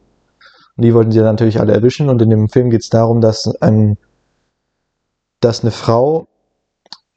[0.77, 3.21] Und die wollten sie dann natürlich alle erwischen und in dem Film geht es darum,
[3.21, 3.97] dass ein
[5.39, 6.27] dass eine Frau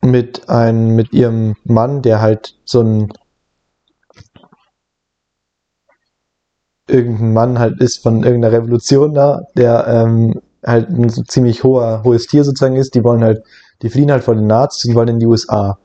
[0.01, 3.13] mit einem, mit ihrem Mann, der halt so ein
[6.89, 12.03] irgendein Mann halt ist von irgendeiner Revolution da, der ähm, halt ein so ziemlich hoher,
[12.05, 13.43] hohes Tier sozusagen ist, die wollen halt,
[13.83, 15.79] die fliehen halt von den Nazis und wollen in die USA.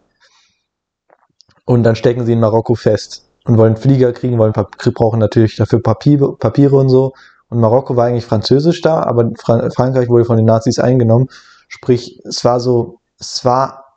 [1.65, 5.81] Und dann stecken sie in Marokko fest und wollen Flieger kriegen, wollen brauchen natürlich dafür
[5.81, 7.13] Papier, Papiere und so.
[7.49, 11.27] Und Marokko war eigentlich französisch da, aber Fra Frankreich wurde von den Nazis eingenommen.
[11.67, 13.87] Sprich, es war so, es war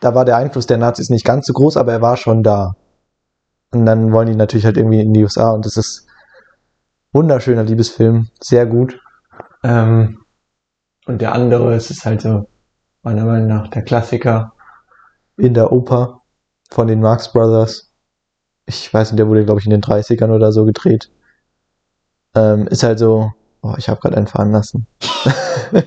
[0.00, 2.76] da war der Einfluss der Nazis nicht ganz so groß, aber er war schon da.
[3.72, 6.06] Und dann wollen die natürlich halt irgendwie in die USA und das ist
[7.12, 9.00] wunderschöner Liebesfilm, sehr gut.
[9.62, 10.23] Ähm,
[11.06, 12.48] und der andere, es ist halt so,
[13.02, 14.52] meiner Meinung nach, der Klassiker
[15.36, 16.22] in der Oper
[16.70, 17.92] von den Marx Brothers.
[18.66, 21.10] Ich weiß nicht, der wurde, glaube ich, in den 30ern oder so gedreht.
[22.34, 23.32] Ähm, ist halt so,
[23.62, 24.86] oh, ich habe gerade einen fahren lassen.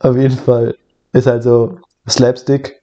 [0.00, 0.76] Auf jeden Fall
[1.12, 1.78] ist halt so
[2.08, 2.82] Slapstick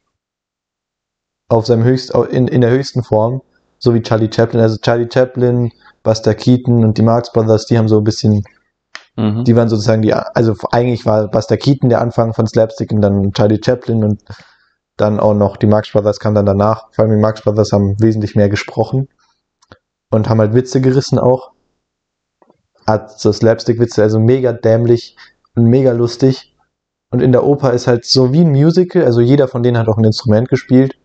[1.50, 3.42] auf seinem höchst, in, in der höchsten Form,
[3.82, 4.62] so wie Charlie Chaplin.
[4.62, 5.72] Also Charlie Chaplin,
[6.04, 8.44] Buster Keaton und die Marx Brothers, die haben so ein bisschen,
[9.18, 9.44] mhm.
[9.44, 13.34] die waren sozusagen die, also eigentlich war Buster Keaton der Anfang von Slapstick und dann
[13.34, 14.22] Charlie Chaplin und
[14.98, 16.94] dann auch noch die Marx Brothers kamen dann danach.
[16.94, 19.10] Vor allem die Marx Brothers haben wesentlich mehr gesprochen
[20.12, 21.52] und haben halt Witze gerissen auch
[22.86, 25.16] hat so Slapstick-Witze, also mega dämlich
[25.56, 26.56] und mega lustig.
[27.10, 29.88] Und in der Oper ist halt so wie ein Musical, also jeder von denen hat
[29.88, 30.98] auch ein Instrument gespielt.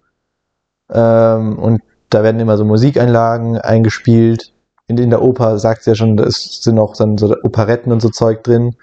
[0.91, 4.53] Ähm, und da werden immer so Musikeinlagen eingespielt.
[4.87, 8.01] In, in der Oper sagt es ja schon, es sind auch dann so Operetten und
[8.01, 8.77] so Zeug drin.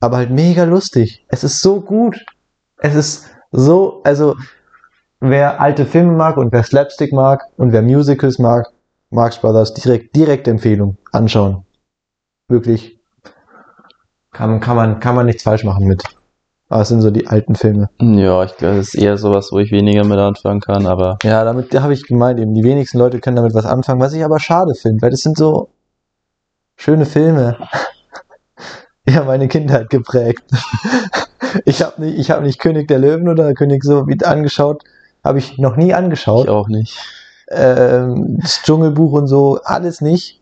[0.00, 1.24] Aber halt mega lustig.
[1.28, 2.24] Es ist so gut.
[2.78, 4.36] Es ist so, also
[5.20, 8.66] wer alte Filme mag und wer Slapstick mag und wer Musicals mag,
[9.10, 10.98] Marx Brothers, direkt, direkte Empfehlung.
[11.12, 11.64] Anschauen.
[12.48, 13.00] Wirklich.
[14.30, 16.02] Kann, kann, man, kann man nichts falsch machen mit.
[16.68, 17.88] Aber es sind so die alten Filme.
[17.98, 21.18] Ja, ich glaube, es ist eher sowas, wo ich weniger mit anfangen kann, aber.
[21.22, 24.24] Ja, damit habe ich gemeint, eben die wenigsten Leute können damit was anfangen, was ich
[24.24, 25.70] aber schade finde, weil das sind so
[26.76, 27.56] schöne Filme.
[29.08, 30.44] Die haben meine Kindheit geprägt.
[31.64, 34.82] Ich habe nicht, ich hab nicht König der Löwen oder König so wie angeschaut.
[35.24, 36.44] Habe ich noch nie angeschaut.
[36.44, 36.98] Ich auch nicht
[37.50, 40.40] ähm, das Dschungelbuch und so, alles nicht.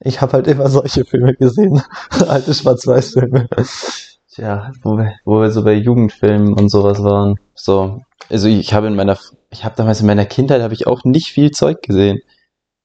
[0.00, 1.82] Ich habe halt immer solche Filme gesehen,
[2.28, 3.48] alte Schwarz-Weiß-Filme.
[4.34, 7.38] Tja, wo wir, wo wir so bei Jugendfilmen und sowas waren.
[7.54, 9.18] So, also ich habe in meiner,
[9.50, 12.20] ich habe damals in meiner Kindheit habe ich auch nicht viel Zeug gesehen.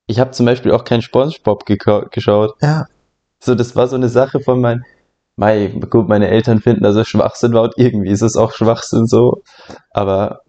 [0.08, 2.56] Ich habe zum Beispiel auch kein SpongeBob geschaut.
[2.62, 2.88] Ja.
[3.40, 4.84] So, das war so eine Sache von meinen,
[5.38, 9.44] Mei, gut, meine Eltern finden das Schwachsinn war und irgendwie ist es auch Schwachsinn so.
[9.92, 10.42] Aber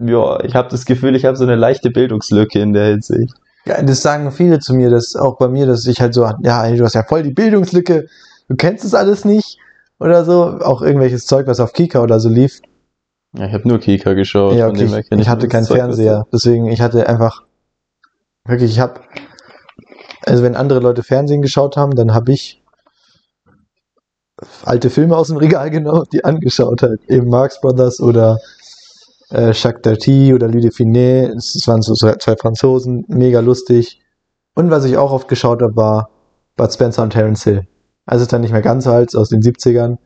[0.00, 3.34] ja, ich habe das Gefühl, ich habe so eine leichte Bildungslücke in der Hinsicht.
[3.66, 6.70] Ja, das sagen viele zu mir, dass auch bei mir, dass ich halt so, ja,
[6.74, 8.08] du hast ja voll die Bildungslücke,
[8.48, 9.58] du kennst das alles nicht
[10.00, 10.58] oder so.
[10.60, 12.60] Auch irgendwelches Zeug, was auf Kika oder so lief.
[13.36, 14.54] Ja, ich habe nur Kika geschaut.
[14.54, 14.84] Ja, okay.
[14.84, 17.44] ich, ich hatte keinen Fernseher, deswegen ich hatte einfach
[18.44, 19.00] wirklich, ich habe
[20.26, 22.62] also wenn andere Leute Fernsehen geschaut haben, dann habe ich
[24.64, 28.38] alte Filme aus dem Regal genommen, die angeschaut halt, eben Marx Brothers oder
[29.30, 31.34] äh, Jacques Darty oder Louis de Finet.
[31.36, 34.00] Es waren so zwei Franzosen, mega lustig.
[34.54, 36.10] Und was ich auch oft geschaut habe, war
[36.56, 37.66] Bud Spencer und Terence Hill.
[38.10, 39.98] Also ist dann nicht mehr ganz so alt, aus den 70ern.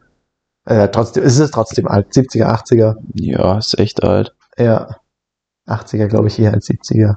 [0.66, 2.96] Äh, trotzdem, ist es trotzdem alt, 70er, 80er.
[3.14, 4.34] Ja, ist echt alt.
[4.58, 4.98] Ja.
[5.66, 7.16] 80er, glaube ich, eher als 70er.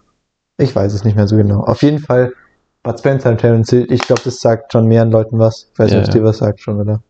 [0.58, 1.60] Ich weiß es nicht mehr so genau.
[1.60, 2.32] Auf jeden Fall
[2.84, 5.70] Bud Spencer und Terence Hill, ich glaube, das sagt schon mehreren Leuten was.
[5.74, 7.04] Ich weiß nicht, ob es dir was sagt schon, oder?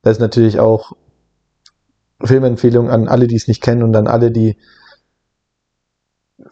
[0.00, 0.92] Das ist natürlich auch
[2.24, 4.56] Filmempfehlung an alle, die es nicht kennen und an alle, die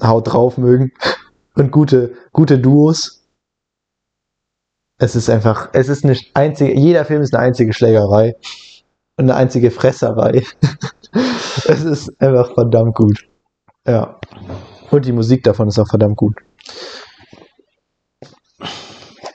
[0.03, 0.93] Haut drauf mögen
[1.55, 3.16] und gute, gute Duos.
[4.99, 8.35] Es ist einfach, es ist eine einzige, jeder Film ist eine einzige Schlägerei
[9.17, 10.43] und eine einzige Fresserei.
[11.69, 13.27] es ist einfach verdammt gut.
[13.87, 14.19] Ja.
[14.91, 16.37] Und die Musik davon ist auch verdammt gut.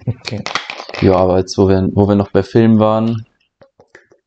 [0.08, 0.44] Okay.
[1.02, 3.26] Ja, aber jetzt, wo wir, wo wir noch bei Filmen waren,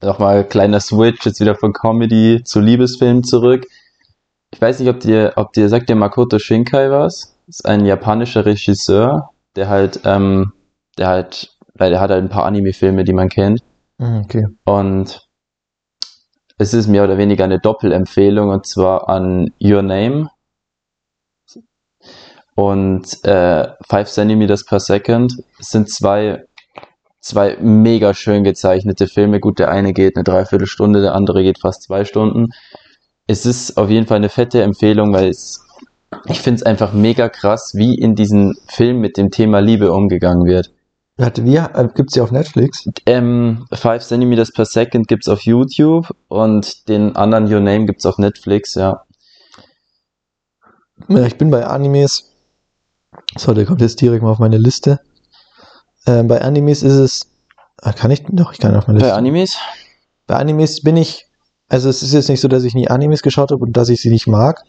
[0.01, 3.67] nochmal kleiner Switch, jetzt wieder von Comedy zu Liebesfilmen zurück.
[4.53, 7.37] Ich weiß nicht, ob dir, ob dir, sagt dir Makoto Shinkai was?
[7.49, 10.53] Ist ein japanischer Regisseur, der halt, ähm,
[10.99, 13.61] der halt, weil der hat halt ein paar Anime-Filme, die man kennt.
[13.99, 14.47] Mhm, Okay.
[14.65, 15.21] Und
[16.59, 20.31] es ist mehr oder weniger eine Doppelempfehlung und zwar an Your Name
[22.55, 25.35] und äh, 5 Centimeters per Second.
[25.59, 26.45] Es sind zwei,
[27.21, 29.41] zwei mega schön gezeichnete Filme.
[29.41, 32.51] Gut, der eine geht eine Dreiviertelstunde, der andere geht fast zwei Stunden.
[33.27, 35.67] Es ist auf jeden Fall eine fette Empfehlung, weil es,
[36.27, 40.45] ich finde es einfach mega krass, wie in diesem Film mit dem Thema Liebe umgegangen
[40.45, 40.73] wird.
[41.17, 42.89] Warte, wie, äh, gibt's die auf Netflix?
[43.07, 48.19] Ähm, 5 Centimeters per Second gibt's auf YouTube und den anderen Your Name gibt's auf
[48.19, 49.05] Netflix, ja.
[51.09, 52.33] Ja, ich bin bei Animes.
[53.37, 55.01] So, der kommt jetzt direkt mal auf meine Liste.
[56.07, 57.31] Ähm, bei Animes ist es.
[57.81, 58.25] Ah, kann ich.
[58.29, 59.17] Doch, ich kann auf meine Bei Liste.
[59.17, 59.57] Animes?
[60.27, 61.27] Bei Animes bin ich.
[61.69, 64.01] Also, es ist jetzt nicht so, dass ich nie Animes geschaut habe und dass ich
[64.01, 64.63] sie nicht mag.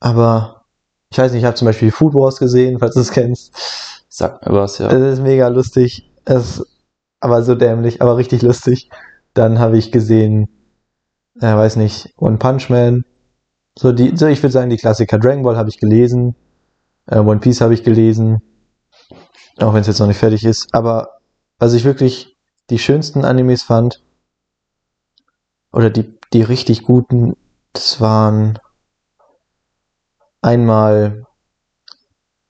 [0.00, 0.64] Aber
[1.10, 3.54] ich weiß nicht, ich habe zum Beispiel Food Wars gesehen, falls du es kennst.
[4.16, 4.92] Sag mir was, ja.
[4.92, 6.08] Es ist mega lustig.
[6.24, 6.64] Es,
[7.18, 8.88] aber so dämlich, aber richtig lustig.
[9.32, 10.48] Dann habe ich gesehen,
[11.40, 13.04] äh, weiß nicht, One Punch Man.
[13.76, 15.18] So die, so ich würde sagen, die Klassiker.
[15.18, 16.36] Dragon Ball habe ich gelesen.
[17.06, 18.40] Äh, One Piece habe ich gelesen.
[19.58, 20.72] Auch wenn es jetzt noch nicht fertig ist.
[20.72, 21.18] Aber
[21.58, 22.36] was ich wirklich
[22.70, 24.00] die schönsten Animes fand,
[25.72, 27.34] oder die, die richtig guten,
[27.72, 28.60] das waren
[30.40, 31.26] einmal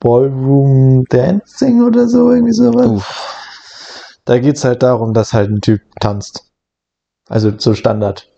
[0.05, 2.87] Ballroom Dancing oder so, irgendwie sowas.
[2.87, 4.19] Uff.
[4.27, 6.53] Da geht's halt darum, dass halt ein Typ tanzt.
[7.27, 8.29] Also so Standard.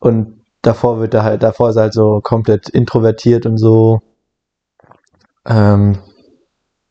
[0.00, 4.00] Und davor wird er halt, davor ist er halt so komplett introvertiert und so.
[5.46, 6.02] Ähm,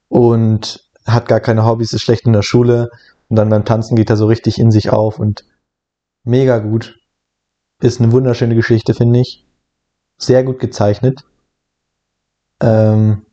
[0.07, 2.89] und hat gar keine Hobbys, ist schlecht in der Schule.
[3.29, 5.45] Und dann beim Tanzen geht er so richtig in sich auf und
[6.23, 6.97] mega gut.
[7.81, 9.45] Ist eine wunderschöne Geschichte, finde ich.
[10.17, 11.23] Sehr gut gezeichnet.
[12.59, 13.27] Ähm,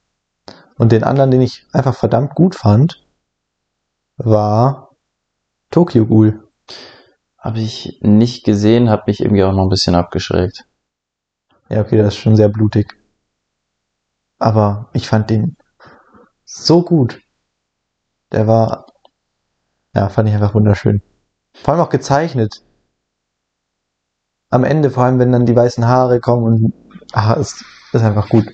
[0.80, 3.06] und den anderen, den ich einfach verdammt gut fand,
[4.16, 4.96] war
[5.70, 6.48] Tokyo Ghoul.
[7.36, 10.66] Habe ich nicht gesehen, habe mich irgendwie auch noch ein bisschen abgeschreckt.
[11.68, 12.98] Ja, okay, das ist schon sehr blutig.
[14.38, 15.58] Aber ich fand den
[16.46, 17.20] so gut.
[18.32, 18.86] Der war,
[19.94, 21.02] ja, fand ich einfach wunderschön.
[21.52, 22.64] Vor allem auch gezeichnet.
[24.48, 26.74] Am Ende, vor allem, wenn dann die weißen Haare kommen und,
[27.12, 28.46] ah, ist, ist einfach gut.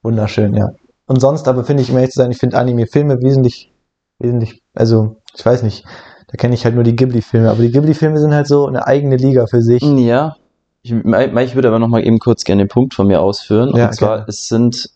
[0.00, 0.70] Wunderschön, ja.
[1.06, 3.72] Und sonst aber finde ich, um ehrlich zu sein, ich finde Anime-Filme wesentlich,
[4.18, 5.84] wesentlich, also, ich weiß nicht,
[6.28, 9.16] da kenne ich halt nur die Ghibli-Filme, aber die Ghibli-Filme sind halt so eine eigene
[9.16, 9.82] Liga für sich.
[9.82, 10.36] Ja.
[10.82, 13.74] Ich, ich würde aber noch mal eben kurz gerne den Punkt von mir ausführen.
[13.76, 14.28] Ja, und zwar, gerne.
[14.28, 14.90] es sind,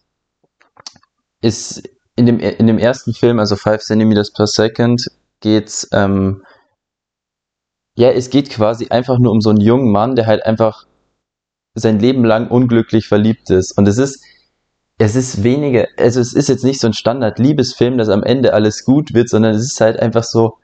[1.40, 1.82] ist
[2.16, 5.06] in dem, in dem ersten Film, also 5 Centimeters per Second,
[5.40, 6.44] geht's, ähm,
[7.96, 10.86] ja, es geht quasi einfach nur um so einen jungen Mann, der halt einfach
[11.74, 13.76] sein Leben lang unglücklich verliebt ist.
[13.76, 14.24] Und es ist,
[15.00, 18.84] es ist weniger, also es ist jetzt nicht so ein Standard-Liebesfilm, dass am Ende alles
[18.84, 20.58] gut wird, sondern es ist halt einfach so,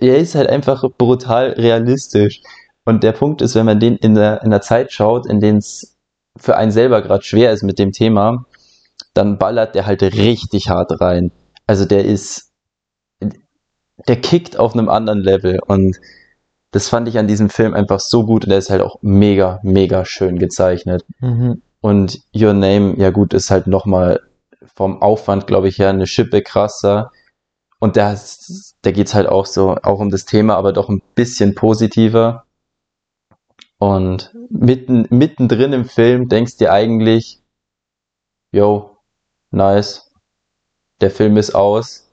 [0.00, 2.40] er ist halt einfach brutal realistisch.
[2.86, 5.58] Und der Punkt ist, wenn man den in der, in der Zeit schaut, in denen
[5.58, 5.98] es
[6.34, 8.46] für einen selber gerade schwer ist mit dem Thema,
[9.12, 11.30] dann ballert der halt richtig hart rein.
[11.66, 12.52] Also der ist,
[14.08, 15.98] der kickt auf einem anderen Level und
[16.70, 19.60] das fand ich an diesem Film einfach so gut und der ist halt auch mega,
[19.62, 21.04] mega schön gezeichnet.
[21.20, 21.60] Mhm.
[21.84, 24.22] Und Your Name, ja gut, ist halt nochmal
[24.74, 27.12] vom Aufwand, glaube ich, her eine Schippe krasser.
[27.78, 28.18] Und da,
[28.80, 32.46] da geht's halt auch so, auch um das Thema, aber doch ein bisschen positiver.
[33.76, 37.42] Und mitten, mittendrin im Film denkst dir eigentlich,
[38.50, 38.96] yo,
[39.50, 40.10] nice,
[41.02, 42.10] der Film ist aus.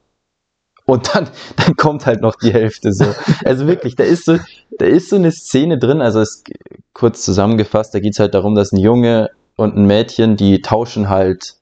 [0.84, 3.05] Und dann, dann kommt halt noch die Hälfte so.
[3.45, 4.38] Also wirklich, da ist so,
[4.78, 6.43] da ist so eine Szene drin, also es,
[6.91, 11.56] kurz zusammengefasst, da geht's halt darum, dass ein Junge und ein Mädchen, die tauschen halt,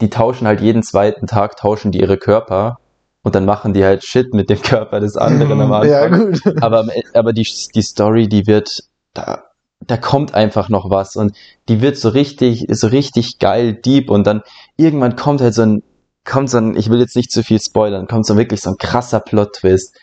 [0.00, 2.78] die tauschen halt jeden zweiten Tag, tauschen die ihre Körper
[3.22, 5.90] und dann machen die halt Shit mit dem Körper des anderen am Anfang.
[5.90, 6.42] Ja, gut.
[6.60, 8.84] Aber, E- aber die, die Story, die wird,
[9.14, 9.44] da,
[9.86, 11.36] da kommt einfach noch was und
[11.68, 14.42] die wird so richtig, so richtig geil, deep und dann
[14.76, 15.82] irgendwann kommt halt so ein,
[16.24, 18.78] kommt so ein, ich will jetzt nicht zu viel spoilern, kommt so wirklich so ein
[18.78, 19.96] krasser Plot-Twist.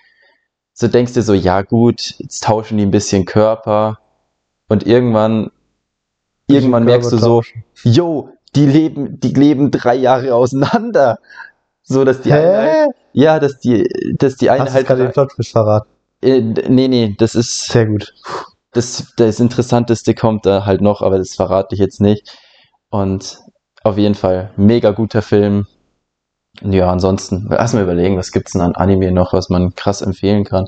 [0.74, 4.00] So denkst du so, ja gut, jetzt tauschen die ein bisschen Körper
[4.70, 5.52] und irgendwann,
[6.48, 7.42] irgendwann merkst du so,
[7.84, 11.20] yo, die leben, die leben drei Jahre auseinander.
[11.86, 12.92] So, dass die eine halt, Hä?
[13.12, 13.86] ja, dass die,
[14.18, 15.12] dass die eine Hast halt, gerade den
[15.44, 15.90] verraten?
[16.22, 18.14] äh, nee, nee, das ist, Sehr gut.
[18.72, 22.38] das, das Interessanteste kommt da halt noch, aber das verrate ich jetzt nicht.
[22.90, 23.40] Und
[23.84, 25.68] auf jeden Fall mega guter Film.
[26.62, 30.46] Ja, ansonsten, lass mal überlegen, was gibt's denn an Anime noch, was man krass empfehlen
[30.46, 30.68] kann.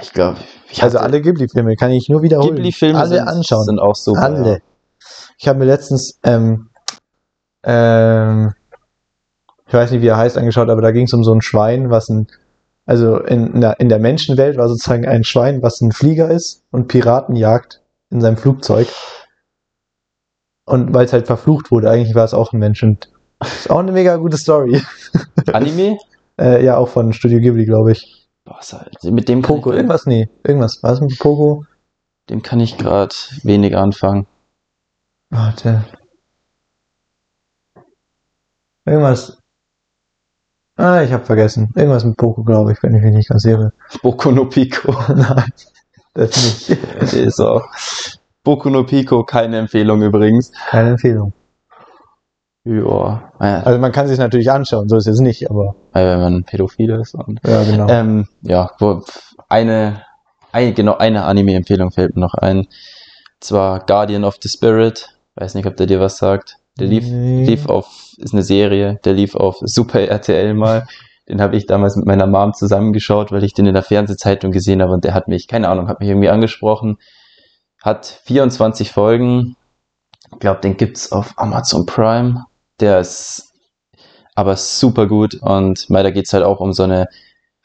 [0.00, 0.38] Ich glaube,
[0.80, 2.56] Also alle Ghibli-Filme kann ich nur wiederholen.
[2.56, 3.64] Ghibli-Filme alle sind, anschauen.
[3.64, 4.22] sind auch super.
[4.22, 4.50] alle.
[4.50, 4.58] Ja.
[5.38, 6.68] Ich habe mir letztens, ähm,
[7.64, 8.52] ähm,
[9.66, 11.90] ich weiß nicht, wie er heißt, angeschaut, aber da ging es um so ein Schwein,
[11.90, 12.26] was ein,
[12.84, 16.62] also in, in, der, in der Menschenwelt war sozusagen ein Schwein, was ein Flieger ist
[16.70, 18.88] und Piraten jagt in seinem Flugzeug.
[20.66, 23.10] Und weil es halt verflucht wurde, eigentlich war es auch ein Mensch und
[23.42, 24.82] ist auch eine mega gute Story.
[25.52, 25.96] Anime?
[26.40, 28.19] Äh, ja, auch von Studio Ghibli, glaube ich.
[28.58, 30.78] Ist halt- mit dem Poco, irgendwas, nee, irgendwas.
[30.82, 31.64] Was mit Poco?
[32.28, 34.26] dem kann ich gerade wenig anfangen.
[35.30, 35.84] Warte.
[38.86, 39.38] Irgendwas.
[40.76, 41.72] Ah, ich habe vergessen.
[41.74, 43.72] Irgendwas mit Poco, glaube ich, wenn ich mich nicht ganz irre.
[44.02, 44.92] Boku no Pico.
[45.14, 45.52] Nein,
[46.14, 46.70] das nicht.
[47.14, 47.66] Ist auch.
[48.44, 50.52] Boku no Pico, keine Empfehlung übrigens.
[50.70, 51.32] Keine Empfehlung.
[52.64, 56.44] Ja, Also man kann sich natürlich anschauen, so ist es nicht, aber weil wenn man
[56.44, 57.14] pädophil ist.
[57.14, 57.88] Und, ja, genau.
[57.88, 59.02] ähm, ja, wo,
[59.48, 60.02] eine,
[60.52, 62.66] ein, genau eine Anime-Empfehlung fällt mir noch ein.
[63.40, 65.08] Zwar Guardian of the Spirit.
[65.36, 66.56] Weiß nicht, ob der dir was sagt.
[66.78, 67.44] Der lief, Nee.
[67.46, 67.86] lief auf,
[68.18, 70.86] ist eine Serie, der lief auf Super RTL mal.
[71.28, 74.82] Den habe ich damals mit meiner Mom zusammengeschaut, weil ich den in der Fernsehzeitung gesehen
[74.82, 76.98] habe und der hat mich, keine Ahnung, hat mich irgendwie angesprochen.
[77.82, 79.56] Hat 24 Folgen.
[80.32, 82.44] Ich glaube, den gibt's auf Amazon Prime.
[82.80, 83.52] Der ist
[84.34, 87.08] aber super gut und weiter geht's halt auch um so eine,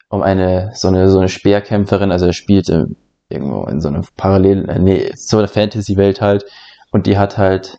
[0.08, 2.84] um eine, so eine, so eine Speerkämpferin, also er spielt äh,
[3.28, 6.44] irgendwo in so einer Parallel, äh, nee, so einer Fantasy-Welt halt.
[6.92, 7.78] Und die hat halt,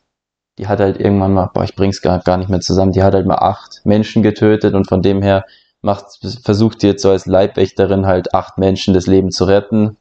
[0.58, 3.14] die hat halt irgendwann mal, boah, ich bring's gar, gar nicht mehr zusammen, die hat
[3.14, 5.46] halt mal acht Menschen getötet und von dem her
[5.82, 6.06] macht,
[6.44, 9.98] versucht die jetzt so als Leibwächterin halt acht Menschen das Leben zu retten.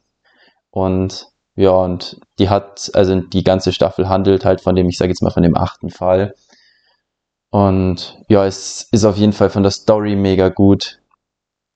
[0.71, 5.09] Und ja, und die hat, also die ganze Staffel handelt halt von dem, ich sage
[5.09, 6.35] jetzt mal von dem achten Fall.
[7.49, 10.99] Und ja, es ist auf jeden Fall von der Story mega gut.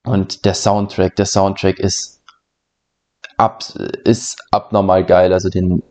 [0.06, 2.24] Und der Soundtrack, der Soundtrack ist
[3.38, 3.64] ab,
[4.04, 5.34] ist abnormal geil.
[5.34, 5.84] Also den,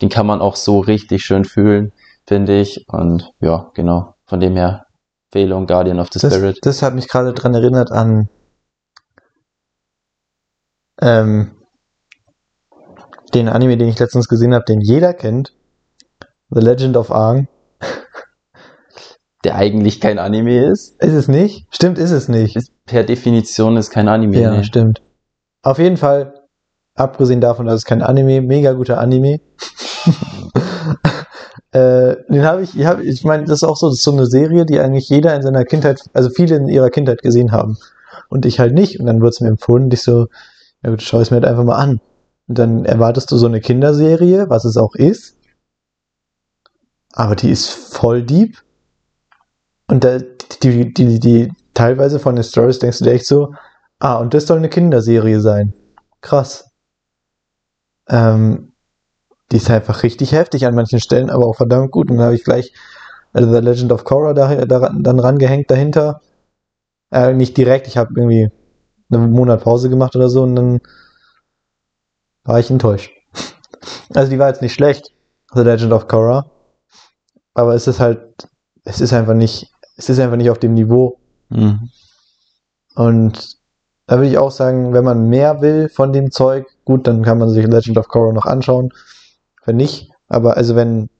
[0.00, 1.92] den kann man auch so richtig schön fühlen,
[2.26, 2.84] finde ich.
[2.88, 4.14] Und ja, genau.
[4.26, 4.86] Von dem her,
[5.32, 6.58] Empfehlung Guardian of the Das, Spirit.
[6.62, 8.28] das hat mich gerade dran erinnert an
[11.00, 11.56] ähm,
[13.32, 15.54] den Anime, den ich letztens gesehen habe, den jeder kennt.
[16.50, 17.48] The Legend of Aang.
[19.44, 21.02] Der eigentlich kein Anime ist.
[21.02, 21.66] Ist es nicht?
[21.74, 22.56] Stimmt, ist es nicht.
[22.56, 24.40] ist per Definition ist kein Anime.
[24.40, 24.64] Ja, nee.
[24.64, 25.02] stimmt.
[25.62, 26.34] Auf jeden Fall,
[26.94, 29.40] abgesehen davon, dass es kein Anime, mega guter Anime.
[31.72, 34.12] äh, den habe ich, ich, hab, ich meine, das ist auch so, das ist so
[34.12, 37.78] eine Serie, die eigentlich jeder in seiner Kindheit, also viele in ihrer Kindheit gesehen haben.
[38.28, 39.00] Und ich halt nicht.
[39.00, 40.26] Und dann wurde es mir empfohlen und ich so,
[40.82, 42.00] ja gut, schau es mir halt einfach mal an.
[42.48, 45.36] Und dann erwartest du so eine Kinderserie, was es auch ist.
[47.12, 48.58] Aber die ist voll deep.
[49.90, 50.18] Und da,
[50.62, 53.54] die, die, die, teilweise von den Stories denkst du dir echt so,
[53.98, 55.74] ah, und das soll eine Kinderserie sein.
[56.20, 56.70] Krass.
[58.08, 58.72] Ähm,
[59.50, 62.08] die ist einfach richtig heftig an manchen Stellen, aber auch verdammt gut.
[62.08, 62.72] Und dann habe ich gleich
[63.32, 66.20] also The Legend of Korra da, da, dann rangehängt dahinter.
[67.12, 68.50] Äh, nicht direkt, ich habe irgendwie
[69.10, 70.80] einen Monat Pause gemacht oder so und dann
[72.44, 73.10] war ich enttäuscht.
[74.12, 75.12] Also die war jetzt nicht schlecht,
[75.54, 76.50] The Legend of Korra,
[77.54, 78.48] aber es ist halt,
[78.82, 81.18] es ist einfach nicht, es ist einfach nicht auf dem Niveau.
[81.50, 81.90] Mhm.
[82.94, 83.58] Und
[84.06, 87.38] da würde ich auch sagen, wenn man mehr will von dem Zeug, gut, dann kann
[87.38, 88.90] man sich Legend of Korra noch anschauen.
[89.64, 91.10] Wenn nicht, aber also wenn,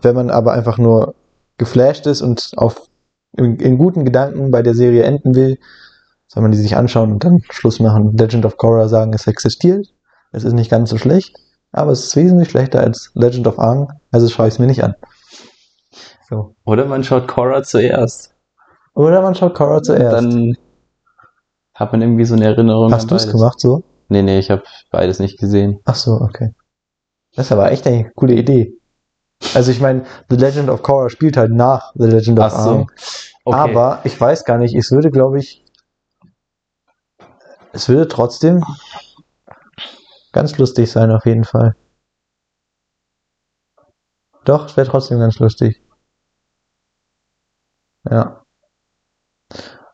[0.00, 1.14] wenn man aber einfach nur
[1.58, 2.88] geflasht ist und auf,
[3.36, 5.58] in, in guten Gedanken bei der Serie enden will,
[6.26, 8.16] soll man die sich anschauen und dann Schluss machen.
[8.16, 9.86] Legend of Korra sagen, es existiert.
[10.32, 11.36] Es ist nicht ganz so schlecht,
[11.70, 14.82] aber es ist wesentlich schlechter als Legend of Aang, also schaue ich es mir nicht
[14.82, 14.94] an.
[16.28, 16.56] So.
[16.64, 18.34] Oder man schaut Korra zuerst.
[18.94, 20.12] Oder man schaut Korra zuerst.
[20.12, 20.56] Dann
[21.74, 22.92] hat man irgendwie so eine Erinnerung.
[22.92, 23.84] Hast du es gemacht so?
[24.08, 25.80] Nee, nee, ich habe beides nicht gesehen.
[25.84, 26.54] Ach so, okay.
[27.34, 28.72] Das ist aber echt eine coole Idee.
[29.54, 32.70] Also ich meine, The Legend of Korra spielt halt nach The Legend of Ach so.
[32.70, 32.90] Aang.
[33.44, 35.64] Aber ich weiß gar nicht, es würde, glaube ich,
[37.72, 38.64] es würde trotzdem
[40.32, 41.76] ganz lustig sein, auf jeden Fall.
[44.44, 45.82] Doch, es wäre trotzdem ganz lustig.
[48.10, 48.42] Ja.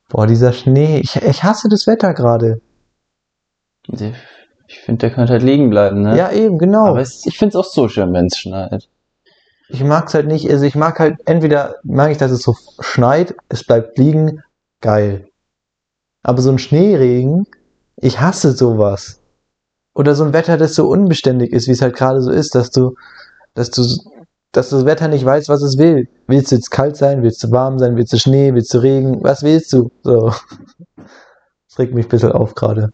[0.08, 1.00] Boah, dieser Schnee.
[1.00, 2.60] Ich, ich hasse das Wetter gerade.
[4.66, 6.16] ich finde, der könnte halt liegen bleiben, ne?
[6.16, 6.86] Ja, eben, genau.
[6.86, 8.88] Aber es, ich finde es auch so schön, wenn es schneit.
[9.68, 10.50] ich mag's halt nicht.
[10.50, 14.42] Also ich mag halt, entweder mag ich, dass es so schneit, es bleibt liegen,
[14.80, 15.28] geil.
[16.22, 17.46] Aber so ein Schneeregen,
[17.96, 19.20] ich hasse sowas.
[19.94, 22.70] Oder so ein Wetter, das so unbeständig ist, wie es halt gerade so ist, dass
[22.70, 22.94] du,
[23.54, 23.82] dass du,
[24.52, 26.08] dass das Wetter nicht weiß, was es will.
[26.26, 27.22] Willst du jetzt kalt sein?
[27.22, 27.96] Willst du warm sein?
[27.96, 28.54] Willst du Schnee?
[28.54, 29.22] Willst du Regen?
[29.24, 29.90] Was willst du?
[30.02, 30.32] So.
[30.96, 32.92] Das regt mich ein bisschen auf gerade.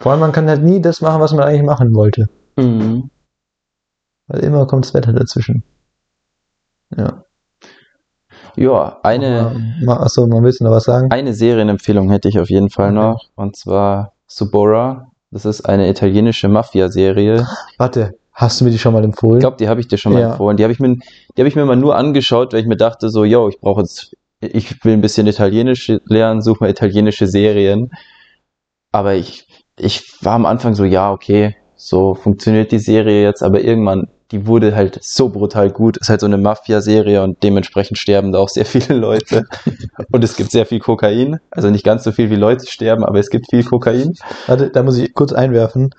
[0.00, 2.28] Vor allem, man kann halt nie das machen, was man eigentlich machen wollte.
[2.56, 3.10] Mhm.
[4.28, 5.64] Weil immer kommt das Wetter dazwischen.
[6.96, 7.24] Ja.
[8.56, 9.54] Ja, eine,
[9.88, 11.10] Achso, man willst du noch was sagen?
[11.10, 12.94] eine Serienempfehlung hätte ich auf jeden Fall Okay.
[12.94, 13.28] noch.
[13.34, 15.10] Und zwar Subora.
[15.30, 17.46] Das ist eine italienische Mafia-Serie.
[17.76, 19.38] Warte, hast du mir die schon mal empfohlen?
[19.38, 20.30] Ich glaube, die habe ich dir schon mal Ja.
[20.30, 20.56] empfohlen.
[20.56, 23.10] Die habe ich mir, die habe ich mir mal nur angeschaut, weil ich mir dachte
[23.10, 27.90] so, yo, ich brauche jetzt, ich will ein bisschen Italienisch lernen, suche mal italienische Serien.
[28.92, 29.44] Aber ich,
[29.76, 34.46] ich war am Anfang so, ja, okay, so funktioniert die Serie jetzt, aber irgendwann, die
[34.46, 35.96] wurde halt so brutal gut.
[35.96, 39.44] Ist halt so eine Mafia-Serie und dementsprechend sterben da auch sehr viele Leute.
[40.12, 41.38] Und es gibt sehr viel Kokain.
[41.50, 44.14] Also nicht ganz so viel wie Leute sterben, aber es gibt viel Kokain.
[44.46, 45.90] Warte, da muss ich kurz einwerfen.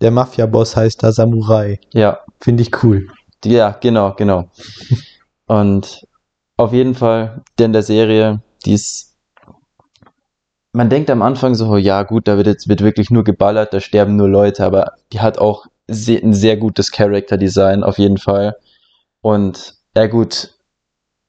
[0.00, 1.80] Der Mafia-Boss heißt da Samurai.
[1.92, 3.08] Ja, Finde ich cool.
[3.44, 4.50] Ja, genau, genau.
[5.46, 6.06] Und
[6.56, 9.16] auf jeden Fall, der in der Serie, die ist.
[10.72, 13.80] Man denkt am Anfang so, ja gut, da wird jetzt wird wirklich nur geballert, da
[13.80, 18.56] sterben nur Leute, aber die hat auch ein sehr gutes Character-Design, auf jeden Fall.
[19.22, 20.54] Und ja gut,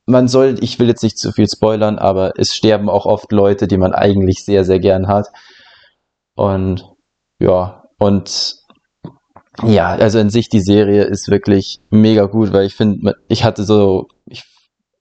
[0.05, 3.68] man soll, ich will jetzt nicht zu viel spoilern, aber es sterben auch oft Leute,
[3.68, 5.28] die man eigentlich sehr, sehr gern hat.
[6.36, 6.86] Und
[7.39, 8.56] ja, und
[9.64, 13.64] ja, also in sich die Serie ist wirklich mega gut, weil ich finde, ich hatte
[13.64, 14.43] so, ich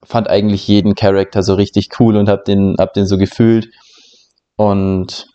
[0.02, 3.68] fand eigentlich jeden Charakter so richtig cool und hab den, hab den so gefühlt.
[4.56, 5.26] Und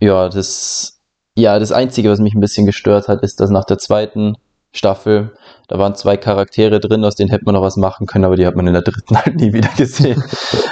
[0.00, 1.00] ja, das,
[1.36, 4.36] ja, das Einzige, was mich ein bisschen gestört hat, ist, dass nach der zweiten
[4.72, 5.36] Staffel,
[5.68, 8.46] da waren zwei Charaktere drin, aus denen hätte man noch was machen können, aber die
[8.46, 10.22] hat man in der dritten halt nie wieder gesehen.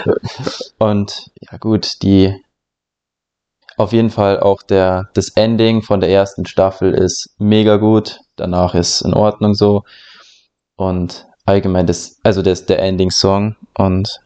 [0.78, 2.34] Und ja gut, die
[3.76, 8.20] auf jeden Fall auch der, das Ending von der ersten Staffel ist mega gut.
[8.36, 9.84] Danach ist in Ordnung so.
[10.76, 14.20] Und allgemein das, also das, der Ending-Song und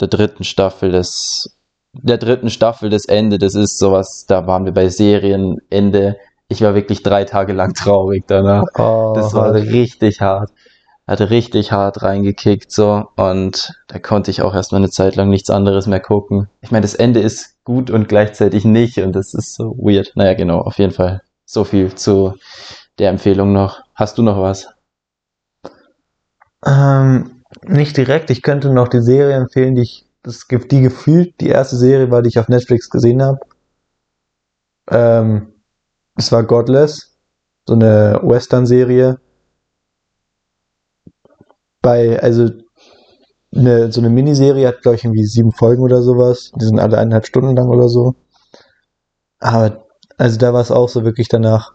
[0.00, 1.50] der dritten Staffel, das,
[1.92, 6.16] der dritten Staffel, das Ende, das ist sowas, da waren wir bei Serienende.
[6.48, 8.64] Ich war wirklich drei Tage lang traurig danach.
[8.78, 10.50] Oh, Das war richtig hart.
[11.10, 15.50] Hat richtig hart reingekickt so und da konnte ich auch erstmal eine Zeit lang nichts
[15.50, 16.48] anderes mehr gucken.
[16.60, 20.12] Ich meine, das Ende ist gut und gleichzeitig nicht und das ist so weird.
[20.14, 21.22] Naja, genau, auf jeden Fall.
[21.44, 22.34] So viel zu
[23.00, 23.82] der Empfehlung noch.
[23.92, 24.68] Hast du noch was?
[26.64, 28.30] Ähm, nicht direkt.
[28.30, 32.12] Ich könnte noch die Serie empfehlen, die ich, das gibt die gefühlt die erste Serie
[32.12, 33.40] war, die ich auf Netflix gesehen habe.
[34.88, 35.54] Ähm,
[36.14, 37.18] es war Godless,
[37.66, 39.18] so eine Western-Serie.
[41.82, 42.50] Bei, also
[43.54, 46.52] eine, so eine Miniserie hat, glaube ich, irgendwie sieben Folgen oder sowas.
[46.60, 48.14] Die sind alle eineinhalb Stunden lang oder so.
[49.38, 49.86] Aber,
[50.18, 51.74] also da war es auch so wirklich danach.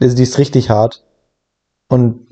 [0.00, 1.04] Also die ist richtig hart.
[1.88, 2.28] Und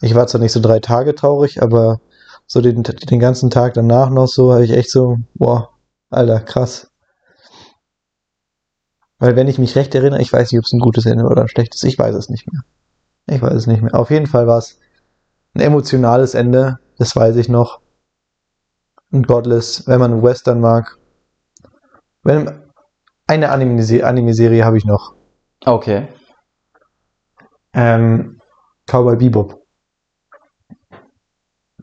[0.00, 2.00] ich war zwar nicht so drei Tage traurig, aber
[2.46, 5.70] so den, den ganzen Tag danach noch so, habe ich echt so, boah,
[6.10, 6.90] Alter, krass.
[9.18, 11.42] Weil wenn ich mich recht erinnere, ich weiß nicht, ob es ein gutes Ende oder
[11.42, 12.62] ein schlechtes, ich weiß es nicht mehr.
[13.26, 13.94] Ich weiß es nicht mehr.
[13.94, 14.78] Auf jeden Fall war es
[15.54, 17.80] ein emotionales Ende, das weiß ich noch.
[19.10, 20.98] Und Godless, wenn man Western mag.
[22.22, 22.64] Wenn,
[23.26, 25.14] eine Anime-Serie Anime habe ich noch.
[25.64, 26.08] Okay.
[27.72, 28.40] Ähm,
[28.86, 29.64] Cowboy Bebop.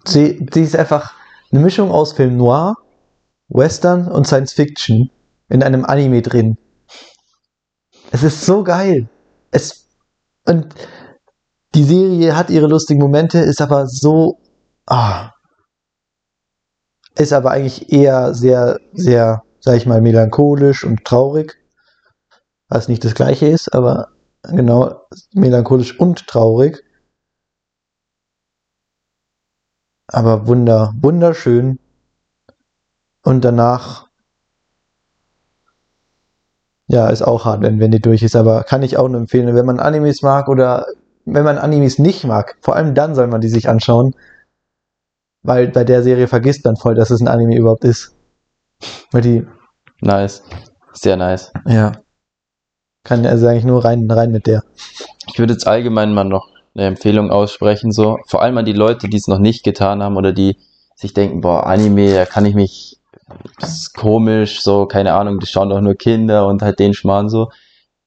[0.06, 1.14] Sie, sie ist einfach
[1.52, 2.76] eine Mischung aus Film Noir,
[3.50, 5.12] Western und Science Fiction
[5.50, 6.58] in einem Anime drin.
[8.12, 9.10] Es ist so geil.
[9.52, 9.88] Es,
[10.46, 10.74] und
[11.74, 14.40] die Serie hat ihre lustigen Momente, ist aber so,
[14.86, 15.32] ah,
[17.16, 21.58] ist aber eigentlich eher sehr, sehr, sag ich mal, melancholisch und traurig.
[22.68, 24.10] Was nicht das gleiche ist, aber
[24.44, 25.02] genau,
[25.34, 26.84] melancholisch und traurig.
[30.08, 31.80] Aber wunder, wunderschön.
[33.24, 34.08] Und danach,
[36.88, 39.56] ja, ist auch hart, wenn, wenn die durch ist, aber kann ich auch nur empfehlen,
[39.56, 40.86] wenn man Animes mag oder
[41.26, 44.16] wenn man Animes nicht mag, vor allem dann soll man die sich anschauen,
[45.44, 48.16] weil bei der Serie vergisst man voll, dass es ein Anime überhaupt ist.
[49.12, 49.46] Weil die,
[50.02, 50.44] Nice.
[50.94, 51.52] Sehr nice.
[51.68, 51.94] ja,
[53.04, 54.64] kann also eigentlich nur rein, rein mit der.
[55.28, 58.18] Ich würde jetzt allgemein mal noch eine Empfehlung aussprechen, so.
[58.28, 60.58] Vor allem an die Leute, die es noch nicht getan haben oder die
[60.96, 63.00] sich denken, boah, Anime, da kann ich mich,
[63.60, 67.30] das ist komisch, so, keine Ahnung, das schauen doch nur Kinder und halt den Schmarrn
[67.30, 67.50] so.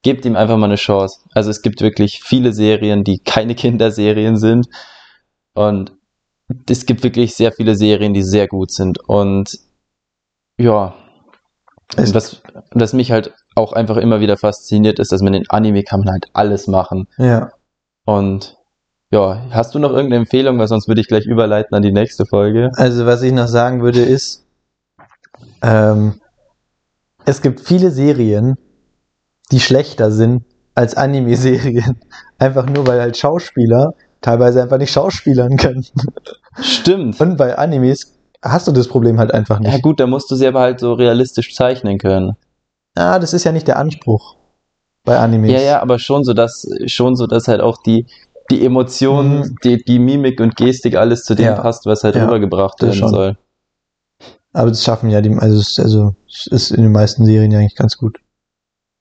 [0.05, 1.21] Gebt ihm einfach mal eine Chance.
[1.33, 4.67] Also es gibt wirklich viele Serien, die keine Kinderserien sind.
[5.55, 5.93] Und
[6.69, 8.99] es gibt wirklich sehr viele Serien, die sehr gut sind.
[8.99, 9.59] Und
[10.59, 10.93] ja,
[11.97, 15.81] und was, was mich halt auch einfach immer wieder fasziniert, ist, dass man in Anime
[15.81, 17.07] kann man halt alles machen.
[17.17, 17.51] Ja.
[18.05, 18.57] Und
[19.11, 22.27] ja, hast du noch irgendeine Empfehlung, weil sonst würde ich gleich überleiten an die nächste
[22.27, 22.69] Folge.
[22.75, 24.45] Also was ich noch sagen würde ist,
[25.63, 26.21] ähm,
[27.25, 28.55] es gibt viele Serien,
[29.51, 30.43] die schlechter sind
[30.73, 31.99] als Anime-Serien.
[32.39, 35.85] Einfach nur, weil halt Schauspieler teilweise einfach nicht schauspielern können.
[36.59, 37.19] Stimmt.
[37.21, 39.83] Und bei Animes hast du das Problem halt einfach Ja nicht.
[39.83, 42.33] gut, da musst du sie aber halt so realistisch zeichnen können.
[42.95, 44.35] Ah, das ist ja nicht der Anspruch
[45.03, 45.51] bei Animes.
[45.51, 48.07] Ja, ja, aber schon so, dass schon so, dass halt auch die
[48.51, 49.55] die Emotionen, Mhm.
[49.63, 51.61] die, die Mimik und Gestik alles zu dem Ja.
[51.61, 53.09] passt, was halt Ja, rübergebracht werden schon.
[53.09, 53.37] soll.
[54.53, 57.75] Aber das schaffen ja die, also also es ist in den meisten Serien ja eigentlich
[57.75, 58.17] ganz gut.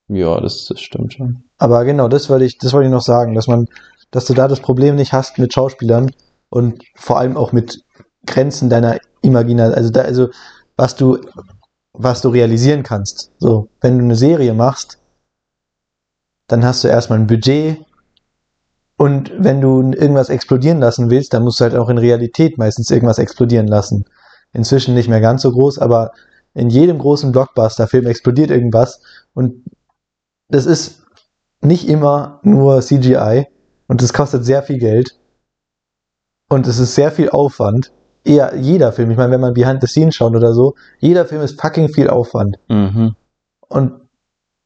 [0.09, 1.45] Ja, das, das stimmt schon.
[1.59, 3.69] Aber genau, das wollte ich, das ich noch sagen, dass man,
[4.11, 6.11] dass du da das Problem nicht hast mit Schauspielern
[6.51, 7.83] und vor allem auch mit
[8.27, 10.29] Grenzen deiner Imagination, also da, also
[10.77, 11.19] was du,
[11.93, 13.33] was du realisieren kannst.
[13.39, 14.99] So, wenn du eine Serie machst,
[16.49, 17.79] dann hast du erstmal ein Budget
[18.97, 22.91] und wenn du irgendwas explodieren lassen willst, dann musst du halt auch in Realität meistens
[22.91, 24.05] irgendwas explodieren lassen.
[24.53, 26.13] Inzwischen nicht mehr ganz so groß, aber
[26.55, 29.01] in jedem großen Blockbuster-Film explodiert irgendwas
[29.33, 29.65] und
[30.55, 31.03] das ist
[31.63, 33.49] nicht immer nur CGI
[33.89, 35.19] und es kostet sehr viel Geld
[36.49, 37.93] und es ist sehr viel Aufwand.
[38.25, 41.43] Eher jeder Film, ich meine, wenn man Behind the Scenes schaut oder so, jeder Film
[41.43, 42.57] ist fucking viel Aufwand.
[42.69, 43.17] Mhm.
[43.69, 44.09] Und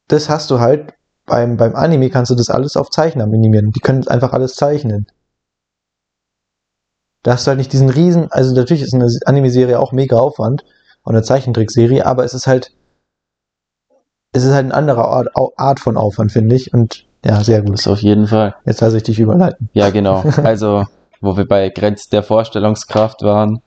[0.07, 0.93] das hast du halt
[1.25, 3.71] beim, beim Anime kannst du das alles auf Zeichner minimieren.
[3.71, 5.07] Die können einfach alles zeichnen.
[7.23, 10.63] Da hast du halt nicht diesen riesen, also natürlich ist eine Anime-Serie auch mega Aufwand
[11.01, 12.73] und eine Zeichentrickserie, aber es ist halt,
[14.31, 16.73] es ist halt eine andere Art, Art von Aufwand, finde ich.
[16.73, 17.73] Und ja, sehr gut.
[17.73, 18.55] Das auf jeden Fall.
[18.65, 19.69] Jetzt lasse ich dich überleiten.
[19.73, 20.23] Ja, genau.
[20.43, 20.85] Also,
[21.21, 23.61] wo wir bei Grenz der Vorstellungskraft waren.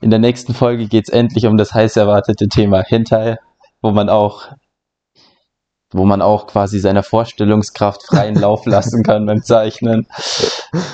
[0.00, 3.38] In der nächsten Folge geht's endlich um das heiß erwartete Thema Hentai,
[3.82, 4.46] wo man auch,
[5.90, 10.06] wo man auch quasi seiner Vorstellungskraft freien Lauf lassen kann beim Zeichnen.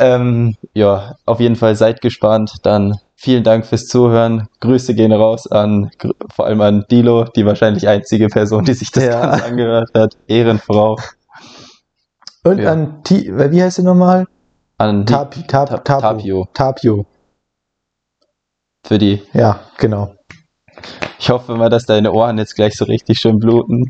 [0.01, 2.55] Ähm, ja, auf jeden Fall seid gespannt.
[2.63, 4.49] Dann vielen Dank fürs Zuhören.
[4.61, 5.91] Grüße gehen raus an,
[6.35, 9.21] vor allem an Dilo, die wahrscheinlich einzige Person, die sich das Ja.
[9.27, 10.17] Ganze angehört hat.
[10.27, 10.97] Ehrenfrau.
[12.45, 12.73] Und Ja.
[12.73, 14.27] an Ti, wie heißt sie nochmal?
[14.79, 16.01] An Tap, Ta- Tapo.
[16.01, 16.49] Tapio.
[16.53, 17.07] Tapio.
[18.87, 20.15] für die Ja, genau.
[21.19, 23.89] Ich hoffe mal, dass deine Ohren jetzt gleich so richtig schön bluten.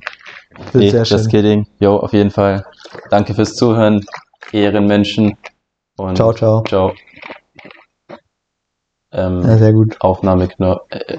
[0.56, 1.30] Wird Nee, sehr just schön.
[1.30, 1.66] kidding.
[1.80, 2.64] Jo, auf jeden Fall.
[3.10, 4.04] Danke fürs Zuhören.
[4.52, 5.36] Ehrenmenschen.
[5.96, 6.62] Und Ciao, ciao.
[6.68, 6.92] Ciao.
[9.14, 9.96] Ähm, Ja, sehr gut.
[10.00, 10.82] Aufnahmeknopf.
[10.90, 11.18] Äh,